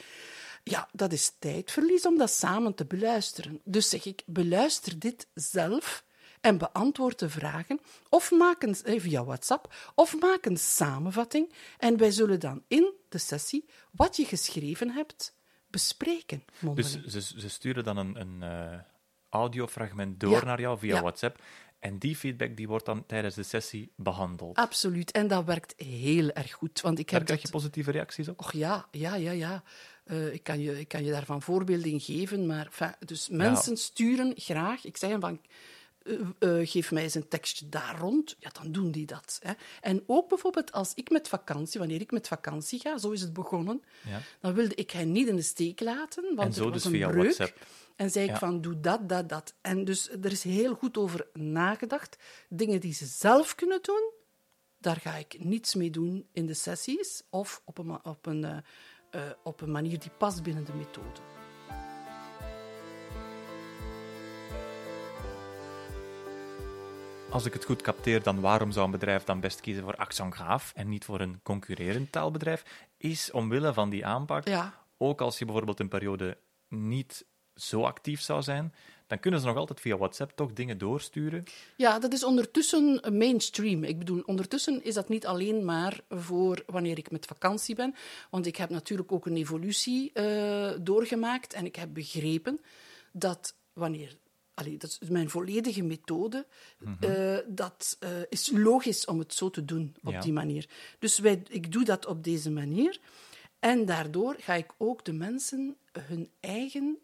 Ja, 0.64 0.90
dat 0.92 1.12
is 1.12 1.36
tijdverlies 1.40 2.06
om 2.06 2.18
dat 2.18 2.32
samen 2.32 2.74
te 2.74 2.86
beluisteren. 2.86 3.62
Dus 3.64 3.90
zeg 3.90 4.06
ik, 4.06 4.24
beluister 4.26 5.00
dit 5.00 5.28
zelf 5.34 6.06
en 6.42 6.58
beantwoord 6.58 7.20
de 7.20 7.30
vragen, 7.30 7.80
of 8.10 8.32
maak 8.32 8.64
een, 8.64 8.76
via 9.02 9.24
WhatsApp, 9.24 9.76
of 9.96 10.20
maak 10.20 10.46
een 10.46 10.58
samenvatting. 10.58 11.54
En 11.78 11.98
wij 11.98 12.12
zullen 12.12 12.40
dan 12.40 12.64
in 12.68 12.94
de 13.10 13.18
sessie 13.18 13.66
wat 13.92 14.16
je 14.16 14.26
geschreven 14.26 14.90
hebt 14.90 15.36
bespreken. 15.68 16.44
Mondeling. 16.60 17.04
Dus 17.04 17.30
ze, 17.30 17.40
ze, 17.40 17.50
sturen 17.50 17.84
dan 17.84 17.98
een, 17.98 18.22
een 18.22 18.38
uh, 18.42 18.80
audiofragment 19.30 20.20
door 20.20 20.32
ja. 20.32 20.44
naar 20.44 20.60
jou 20.60 20.80
via 20.80 20.96
ja. 20.96 21.02
WhatsApp. 21.02 21.42
En 21.84 21.98
die 21.98 22.16
feedback 22.16 22.58
die 22.58 22.68
wordt 22.68 22.86
dan 22.86 23.06
tijdens 23.06 23.36
de 23.36 23.44
sessie 23.44 23.92
behandeld. 23.96 24.58
Absoluut. 24.58 25.12
En 25.12 25.28
dat 25.28 25.46
werkt 25.46 25.74
heel 25.78 26.32
erg 26.32 26.52
goed. 26.52 26.82
Want 26.82 27.00
ik 27.00 27.10
Daar 27.10 27.16
heb 27.16 27.26
krijg 27.26 27.42
dat... 27.42 27.52
je 27.52 27.58
positieve 27.58 27.92
reacties 27.92 28.28
op? 28.28 28.40
Och 28.40 28.52
ja, 28.52 28.88
ja, 28.92 29.16
ja, 29.16 29.32
ja. 29.32 29.64
Uh, 30.06 30.34
ik, 30.34 30.44
kan 30.44 30.60
je, 30.60 30.80
ik 30.80 30.88
kan 30.88 31.04
je 31.04 31.12
daarvan 31.12 31.42
voorbeelden 31.42 31.92
in 31.92 32.00
geven. 32.00 32.46
Maar 32.46 32.96
dus 33.00 33.30
mensen 33.30 33.72
ja. 33.72 33.78
sturen 33.78 34.34
graag. 34.36 34.86
Ik 34.86 34.98
zeg 34.98 35.20
van. 35.20 35.40
Uh, 36.04 36.20
uh, 36.40 36.68
geef 36.70 36.92
mij 36.92 37.04
eens 37.04 37.14
een 37.14 37.28
tekstje 37.28 37.70
daar 37.70 37.98
rond, 38.00 38.36
ja, 38.40 38.50
dan 38.62 38.72
doen 38.72 38.92
die 38.92 39.06
dat. 39.06 39.40
Hè. 39.42 39.54
En 39.82 40.04
ook 40.06 40.30
bijvoorbeeld 40.30 40.72
als 40.72 40.94
ik 40.94 41.10
met 41.10 41.28
vakantie, 41.28 41.80
wanneer 41.80 42.02
ik 42.02 42.12
met 42.12 42.28
vakantie 42.28 42.80
ga, 42.80 42.98
zo 42.98 43.12
is 43.12 43.22
het 43.22 43.34
begonnen, 43.34 43.84
ja. 44.08 44.22
dan 44.40 44.54
wilde 44.54 44.76
ik 44.76 44.92
hen 44.92 45.12
niet 45.12 45.28
in 45.28 45.36
de 45.36 45.42
steek 45.42 45.80
laten, 45.80 46.36
want 46.36 46.48
en 46.48 46.54
zo 46.54 46.64
er 46.64 46.70
was 46.70 46.76
dus 46.76 46.86
een 46.86 46.98
via 46.98 47.10
breuk. 47.10 47.36
WhatsApp. 47.36 47.66
En 47.96 48.10
zei 48.10 48.26
ja. 48.26 48.32
ik 48.34 48.38
van, 48.38 48.62
doe 48.62 48.80
dat, 48.80 49.10
dat, 49.10 49.30
dat. 49.30 49.54
En 49.62 49.86
dus 49.86 50.10
er 50.10 50.32
is 50.32 50.44
heel 50.44 50.74
goed 50.74 50.98
over 50.98 51.28
nagedacht. 51.34 52.18
Dingen 52.50 52.80
die 52.80 52.94
ze 52.94 53.06
zelf 53.06 53.56
kunnen 53.56 53.80
doen, 53.82 54.12
daar 54.80 55.00
ga 55.00 55.16
ik 55.16 55.36
niets 55.40 55.76
mee 55.76 55.90
doen 55.90 56.28
in 56.32 56.46
de 56.46 56.54
sessies 56.54 57.24
of 57.30 57.62
op 57.66 57.78
een, 57.78 58.06
op 58.06 58.26
een, 58.26 58.44
uh, 58.44 58.58
uh, 59.12 59.22
op 59.44 59.62
een 59.62 59.72
manier 59.72 60.00
die 60.00 60.12
past 60.18 60.44
binnen 60.44 60.66
de 60.66 60.74
methode. 60.74 61.33
Als 67.34 67.46
ik 67.46 67.54
het 67.54 67.66
goed 67.66 67.82
capteer, 67.82 68.24
dan 68.24 68.42
waarom 68.42 68.72
zou 68.72 68.86
een 68.86 68.92
bedrijf 68.92 69.24
dan 69.24 69.40
best 69.40 69.62
kiezen 69.62 69.84
voor 69.84 69.96
Axon 69.96 70.34
Graaf 70.34 70.72
en 70.76 70.90
niet 70.90 71.06
voor 71.06 71.20
een 71.20 71.40
concurrerend 71.44 72.12
taalbedrijf? 72.12 72.64
Is 72.98 73.32
omwille 73.32 73.74
van 73.74 73.90
die 73.90 74.06
aanpak, 74.06 74.48
ja. 74.48 74.74
ook 74.98 75.22
als 75.22 75.40
je 75.40 75.46
bijvoorbeeld 75.46 75.80
een 75.80 75.88
periode 75.88 76.38
niet 76.68 77.26
zo 77.56 77.84
actief 77.84 78.22
zou 78.22 78.42
zijn, 78.42 78.74
dan 79.08 79.20
kunnen 79.20 79.40
ze 79.40 79.46
nog 79.46 79.58
altijd 79.58 79.82
via 79.82 79.98
WhatsApp 79.98 80.32
toch 80.36 80.54
dingen 80.54 80.78
doorsturen. 80.78 81.44
Ja, 81.78 82.00
dat 82.00 82.14
is 82.14 82.24
ondertussen 82.24 83.02
mainstream. 83.12 83.84
Ik 83.84 83.98
bedoel, 83.98 84.22
ondertussen 84.26 84.84
is 84.84 84.94
dat 84.94 85.10
niet 85.10 85.26
alleen 85.26 85.66
maar 85.66 86.00
voor 86.10 86.64
wanneer 86.66 86.98
ik 86.98 87.12
met 87.12 87.26
vakantie 87.26 87.76
ben. 87.76 87.96
Want 88.30 88.46
ik 88.46 88.56
heb 88.56 88.70
natuurlijk 88.70 89.12
ook 89.12 89.26
een 89.26 89.38
evolutie 89.38 90.12
uh, 90.14 90.72
doorgemaakt 90.82 91.54
en 91.54 91.66
ik 91.66 91.76
heb 91.76 91.94
begrepen 91.94 92.62
dat 93.12 93.56
wanneer 93.74 94.18
Allee, 94.54 94.78
dat 94.78 94.98
is 95.02 95.10
mijn 95.10 95.30
volledige 95.30 95.84
methode. 95.84 96.46
Mm 96.80 96.98
-hmm. 97.00 97.10
uh, 97.12 97.38
dat 97.48 97.98
uh, 98.00 98.10
is 98.30 98.50
logisch 98.54 99.06
om 99.06 99.20
het 99.20 99.34
zo 99.34 99.50
te 99.50 99.66
doen, 99.66 99.96
op 100.04 100.12
Ja. 100.14 100.22
die 100.22 100.34
manier. 100.34 100.70
Dus 101.00 101.20
wij, 101.20 101.44
ik 101.50 101.72
doe 101.72 101.84
dat 101.84 102.06
op 102.06 102.24
deze 102.24 102.52
manier. 102.52 103.00
En 103.60 103.86
daardoor 103.86 104.36
ga 104.40 104.54
ik 104.54 104.72
ook 104.78 105.06
de 105.06 105.14
mensen 105.14 105.78
hun 105.92 106.30
eigen 106.40 106.98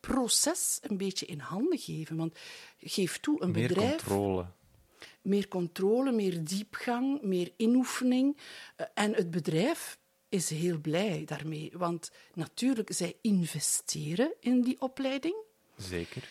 leerproces 0.00 0.78
een 0.82 0.96
beetje 0.96 1.26
in 1.26 1.38
handen 1.38 1.78
geven. 1.78 2.16
Want 2.16 2.38
geef 2.78 3.18
toe, 3.18 3.42
een 3.42 3.50
Meer 3.50 3.68
bedrijf 3.68 3.90
controle. 3.96 4.46
meer 5.22 5.48
controle, 5.48 6.12
meer 6.12 6.44
diepgang, 6.44 7.22
meer 7.22 7.52
inoefening. 7.56 8.36
Eh, 8.76 8.86
En 8.94 9.14
het 9.14 9.30
bedrijf 9.30 9.98
is 10.28 10.50
heel 10.50 10.78
blij 10.78 11.22
daarmee. 11.26 11.70
Want 11.74 12.10
natuurlijk, 12.34 12.92
zij 12.92 13.16
investeren 13.20 14.32
in 14.40 14.62
die 14.62 14.80
opleiding. 14.80 15.34
Zeker. 15.80 16.28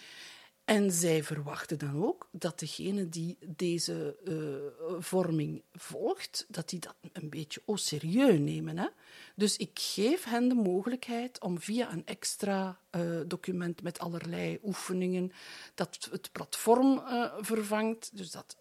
En 0.70 0.92
zij 0.92 1.24
verwachten 1.24 1.78
dan 1.80 2.04
ook 2.04 2.28
dat 2.32 2.60
degene 2.60 3.10
die 3.10 3.38
deze 3.46 4.16
eh, 4.26 4.94
vorming 5.02 5.64
volgt, 5.74 6.46
dat 6.48 6.70
die 6.70 6.80
dat 6.80 6.96
een 7.14 7.30
beetje 7.30 7.62
au 7.66 7.78
serieus 7.78 8.40
nemen. 8.40 8.78
Hè? 8.78 8.88
Dus 9.36 9.58
ik 9.58 9.80
geef 9.80 10.24
hen 10.24 10.48
de 10.50 10.56
mogelijkheid 10.56 11.42
om 11.42 11.60
via 11.60 11.92
een 11.92 12.06
extra 12.06 12.80
eh, 12.90 13.20
document 13.28 13.82
met 13.82 14.00
allerlei 14.00 14.60
oefeningen, 14.64 15.32
dat 15.76 16.08
het 16.12 16.32
platform 16.32 16.98
eh, 16.98 17.34
vervangt, 17.40 18.18
dus 18.18 18.32
dat, 18.32 18.58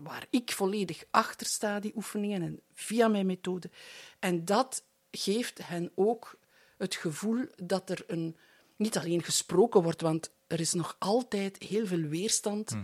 waar 0.00 0.26
ik 0.30 0.52
volledig 0.52 1.04
achter 1.10 1.46
sta, 1.46 1.80
die 1.80 1.96
oefeningen, 1.96 2.42
en 2.42 2.60
via 2.74 3.08
mijn 3.08 3.26
methode. 3.26 3.70
En 4.18 4.44
dat 4.44 4.84
geeft 5.10 5.66
hen 5.66 5.92
ook 5.94 6.38
het 6.76 6.94
gevoel 6.94 7.46
dat 7.56 7.90
er 7.90 8.04
een, 8.06 8.36
niet 8.82 8.98
alleen 8.98 9.22
gesproken 9.22 9.82
wordt, 9.82 10.00
want 10.00 10.30
er 10.46 10.60
is 10.60 10.72
nog 10.72 10.96
altijd 10.98 11.58
heel 11.68 11.86
veel 11.86 12.00
weerstand. 12.02 12.76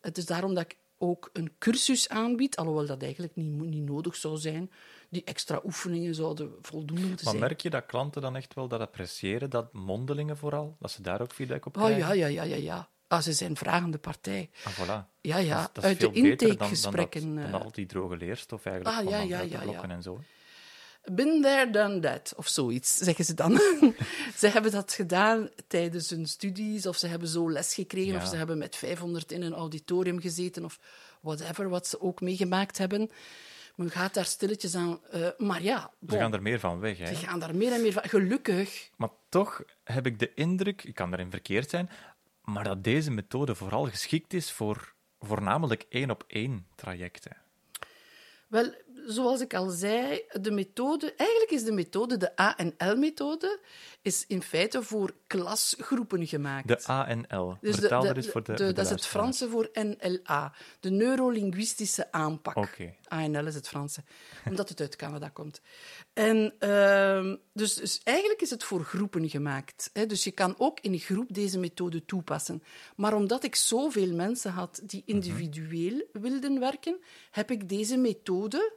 Het 0.00 0.18
is 0.18 0.26
daarom 0.26 0.54
dat 0.54 0.64
ik 0.64 0.76
ook 0.98 1.30
een 1.32 1.52
cursus 1.58 2.08
aanbied, 2.08 2.56
alhoewel 2.56 2.86
dat 2.86 3.02
eigenlijk 3.02 3.36
niet, 3.36 3.46
niet 3.60 3.84
nodig 3.84 4.16
zou 4.16 4.36
zijn. 4.36 4.70
Die 5.10 5.24
extra 5.24 5.60
oefeningen 5.64 6.14
zouden 6.14 6.52
voldoende 6.62 7.06
moeten 7.06 7.24
Maar 7.24 7.34
zijn. 7.34 7.44
merk 7.46 7.60
je 7.60 7.70
dat 7.70 7.86
klanten 7.86 8.22
dan 8.22 8.36
echt 8.36 8.54
wel 8.54 8.68
dat 8.68 8.80
appreciëren, 8.80 9.50
dat 9.50 9.72
mondelingen 9.72 10.36
vooral, 10.36 10.76
dat 10.80 10.90
ze 10.90 11.02
daar 11.02 11.20
ook 11.20 11.32
feedback 11.32 11.66
op 11.66 11.76
Oh 11.76 11.82
krijgen? 11.84 12.06
ja, 12.06 12.12
ja, 12.12 12.26
ja, 12.26 12.42
ja, 12.42 12.56
ja. 12.56 12.88
Ah, 13.08 13.20
ze 13.20 13.32
zijn 13.32 13.56
vragende 13.56 13.98
partij. 13.98 14.50
Ah, 14.64 14.72
voilà. 14.82 15.20
Ja, 15.20 15.36
ja. 15.38 15.56
Dat 15.60 15.66
is, 15.66 15.72
dat 15.72 15.84
is 15.84 15.90
Uit 15.90 16.00
de 16.00 16.10
veel 16.12 16.22
beter 16.22 16.38
dan- 16.38 16.48
intakegesprekken. 16.48 17.20
Dan, 17.20 17.34
dat, 17.34 17.44
eh, 17.44 17.52
dan 17.52 17.62
al 17.62 17.70
die 17.72 17.86
droge 17.86 18.16
leerstof 18.16 18.64
eigenlijk, 18.64 18.96
Ah, 18.98 19.28
ja. 19.28 19.82
en 19.88 20.02
zo. 20.02 20.20
Been 21.12 21.42
there, 21.42 21.70
done 21.70 22.00
that, 22.00 22.32
of 22.36 22.48
zoiets, 22.48 22.96
zeggen 23.06 23.24
ze 23.24 23.34
dan. 23.34 23.52
ze 24.38 24.48
hebben 24.48 24.72
dat 24.72 24.92
gedaan 24.92 25.48
tijdens 25.66 26.10
hun 26.10 26.26
studies, 26.26 26.86
of 26.86 26.96
ze 26.96 27.06
hebben 27.06 27.28
zo 27.28 27.50
les 27.50 27.74
gekregen, 27.74 28.12
Ja. 28.12 28.18
of 28.22 28.28
ze 28.28 28.36
hebben 28.36 28.58
met 28.58 28.76
500 28.76 29.32
in 29.32 29.42
een 29.42 29.52
auditorium 29.54 30.20
gezeten, 30.20 30.64
of 30.64 30.78
whatever, 31.20 31.68
wat 31.68 31.86
ze 31.86 32.00
ook 32.00 32.20
meegemaakt 32.20 32.78
hebben. 32.78 33.10
Men 33.74 33.90
gaat 33.90 34.14
daar 34.14 34.24
stilletjes 34.24 34.74
aan... 34.74 35.00
eh, 35.10 35.28
maar 35.38 35.62
ja, 35.62 35.90
Ze 36.08 36.16
gaan 36.16 36.32
er 36.32 36.42
meer 36.42 36.60
van 36.60 36.78
weg. 36.80 36.98
Hè? 36.98 37.06
ze 37.06 37.14
gaan 37.14 37.38
daar 37.40 37.54
meer 37.56 37.72
en 37.72 37.82
meer 37.82 37.92
van... 37.92 38.02
Gelukkig. 38.08 38.90
Maar 38.96 39.10
toch 39.28 39.62
heb 39.84 40.06
ik 40.06 40.18
de 40.18 40.34
indruk, 40.34 40.84
ik 40.84 40.94
kan 40.94 41.10
daarin 41.10 41.30
verkeerd 41.30 41.70
zijn, 41.70 41.90
maar 42.44 42.64
dat 42.64 42.84
deze 42.84 43.10
methode 43.10 43.54
vooral 43.54 43.84
geschikt 43.84 44.32
is 44.32 44.50
voor 44.52 44.94
voornamelijk 45.20 45.84
één 45.88 46.10
op 46.10 46.24
één 46.26 46.66
trajecten. 46.74 47.36
Wel, 48.48 48.74
zoals 49.06 49.40
ik 49.40 49.54
al 49.54 49.68
zei, 49.68 50.22
de 50.40 50.50
methode... 50.50 51.14
Eigenlijk 51.16 51.50
is 51.50 51.64
de 51.64 51.72
methode, 51.72 52.16
de 52.16 52.36
ANL-methode, 52.36 53.60
is 54.02 54.24
in 54.26 54.42
feite 54.42 54.82
voor 54.82 55.14
klasgroepen 55.26 56.26
gemaakt. 56.26 56.68
De 56.68 56.84
ANL. 56.84 57.56
Dus 57.60 57.74
de- 57.74 57.80
Vertaal 57.80 58.02
de- 58.02 58.08
er 58.08 58.16
eens 58.16 58.28
voor 58.28 58.42
de, 58.42 58.72
dat 58.72 58.84
is 58.84 58.90
het. 58.90 59.06
Franse 59.06 59.48
voor 59.48 59.70
NLA, 59.72 60.52
de 60.80 60.90
neurolinguïstische 60.90 62.12
aanpak. 62.12 62.56
Oké. 62.56 62.94
ANL 63.08 63.46
is 63.46 63.54
het 63.54 63.68
Franse, 63.68 64.02
omdat 64.48 64.68
het 64.68 64.80
uit 64.80 64.96
Canada 64.96 65.28
komt. 65.28 65.60
En, 66.12 66.54
ehm, 66.58 67.36
dus, 67.52 67.74
dus 67.74 68.00
eigenlijk 68.04 68.40
is 68.40 68.50
het 68.50 68.64
voor 68.64 68.84
groepen 68.84 69.28
gemaakt. 69.28 69.90
Hè? 69.92 70.06
Dus 70.06 70.24
je 70.24 70.30
kan 70.30 70.54
ook 70.58 70.80
in 70.80 70.92
een 70.92 70.98
groep 70.98 71.26
deze 71.34 71.58
methode 71.58 72.04
toepassen. 72.04 72.62
Maar 72.96 73.14
omdat 73.14 73.44
ik 73.44 73.54
zoveel 73.54 74.14
mensen 74.14 74.50
had 74.52 74.80
die 74.84 75.02
individueel 75.06 76.02
wilden 76.12 76.60
werken, 76.60 76.98
heb 77.30 77.50
ik 77.50 77.68
deze 77.68 77.96
methode 77.96 78.72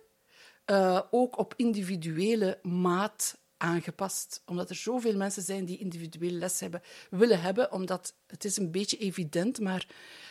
eh, 0.70 1.02
ook 1.12 1.38
op 1.38 1.54
individuele 1.56 2.60
maat 2.62 3.38
aangepast. 3.58 4.42
Omdat 4.46 4.70
er 4.70 4.76
zoveel 4.76 5.18
mensen 5.18 5.44
zijn 5.44 5.66
die 5.66 5.78
individueel 5.78 6.32
les 6.32 6.60
hebben, 6.60 6.82
willen 7.10 7.42
hebben, 7.42 7.72
omdat 7.72 8.14
het 8.28 8.46
is 8.46 8.58
een 8.58 8.72
beetje 8.72 8.98
evident, 8.98 9.60
maar 9.60 9.88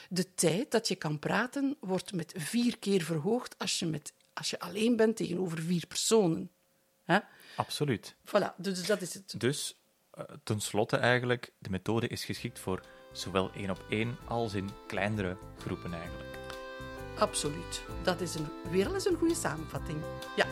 de 0.09 0.35
tijd 0.35 0.70
dat 0.70 0.88
je 0.88 0.94
kan 0.94 1.18
praten 1.18 1.77
wordt 1.81 2.12
met 2.12 2.35
vier 2.37 2.79
keer 2.79 3.03
verhoogd 3.03 3.59
als 3.59 3.79
je, 3.79 3.87
met, 3.87 4.12
als 4.33 4.51
je 4.51 4.61
alleen 4.61 4.96
bent 4.96 5.16
tegenover 5.16 5.59
vier 5.59 5.87
personen. 5.87 6.51
Absoluut. 7.57 8.14
Voilà, 8.27 8.57
dus 8.57 8.87
dat 8.87 9.03
is 9.03 9.14
het. 9.14 9.35
Dus, 9.40 9.77
eh, 10.11 10.24
tenslotte 10.42 10.96
eigenlijk, 10.96 11.53
de 11.59 11.70
methode 11.70 12.09
is 12.09 12.24
geschikt 12.24 12.59
voor 12.59 12.85
zowel 13.12 13.51
één 13.53 13.70
op 13.70 13.85
één 13.88 14.16
als 14.29 14.55
in 14.55 14.70
kleinere 14.87 15.37
groepen 15.59 15.92
eigenlijk. 15.92 16.38
Absoluut. 17.18 17.83
Dat 18.02 18.20
is 18.20 18.35
een, 18.35 18.46
weer 18.70 18.94
eens 18.94 19.07
een 19.07 19.16
goede 19.18 19.35
samenvatting. 19.35 19.98
Ja. 20.37 20.46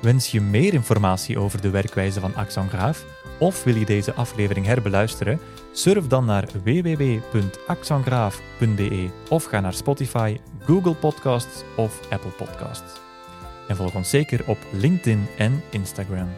Wens 0.00 0.30
je 0.30 0.40
meer 0.40 0.74
informatie 0.74 1.38
over 1.38 1.60
de 1.60 1.70
werkwijze 1.70 2.20
van 2.20 2.34
Axon 2.34 2.68
Graaf 2.68 3.04
of 3.38 3.64
wil 3.64 3.74
je 3.74 3.84
deze 3.84 4.14
aflevering 4.14 4.66
herbeluisteren? 4.66 5.40
Surf 5.72 6.06
dan 6.06 6.24
naar 6.24 6.48
www.axongraaf.be 6.64 9.10
of 9.28 9.44
ga 9.44 9.60
naar 9.60 9.74
Spotify, 9.74 10.38
Google 10.66 10.94
Podcasts 10.94 11.62
of 11.76 12.00
Apple 12.10 12.30
Podcasts. 12.30 13.00
En 13.68 13.76
volg 13.76 13.94
ons 13.94 14.10
zeker 14.10 14.40
op 14.46 14.58
LinkedIn 14.72 15.26
en 15.36 15.62
Instagram. 15.70 16.28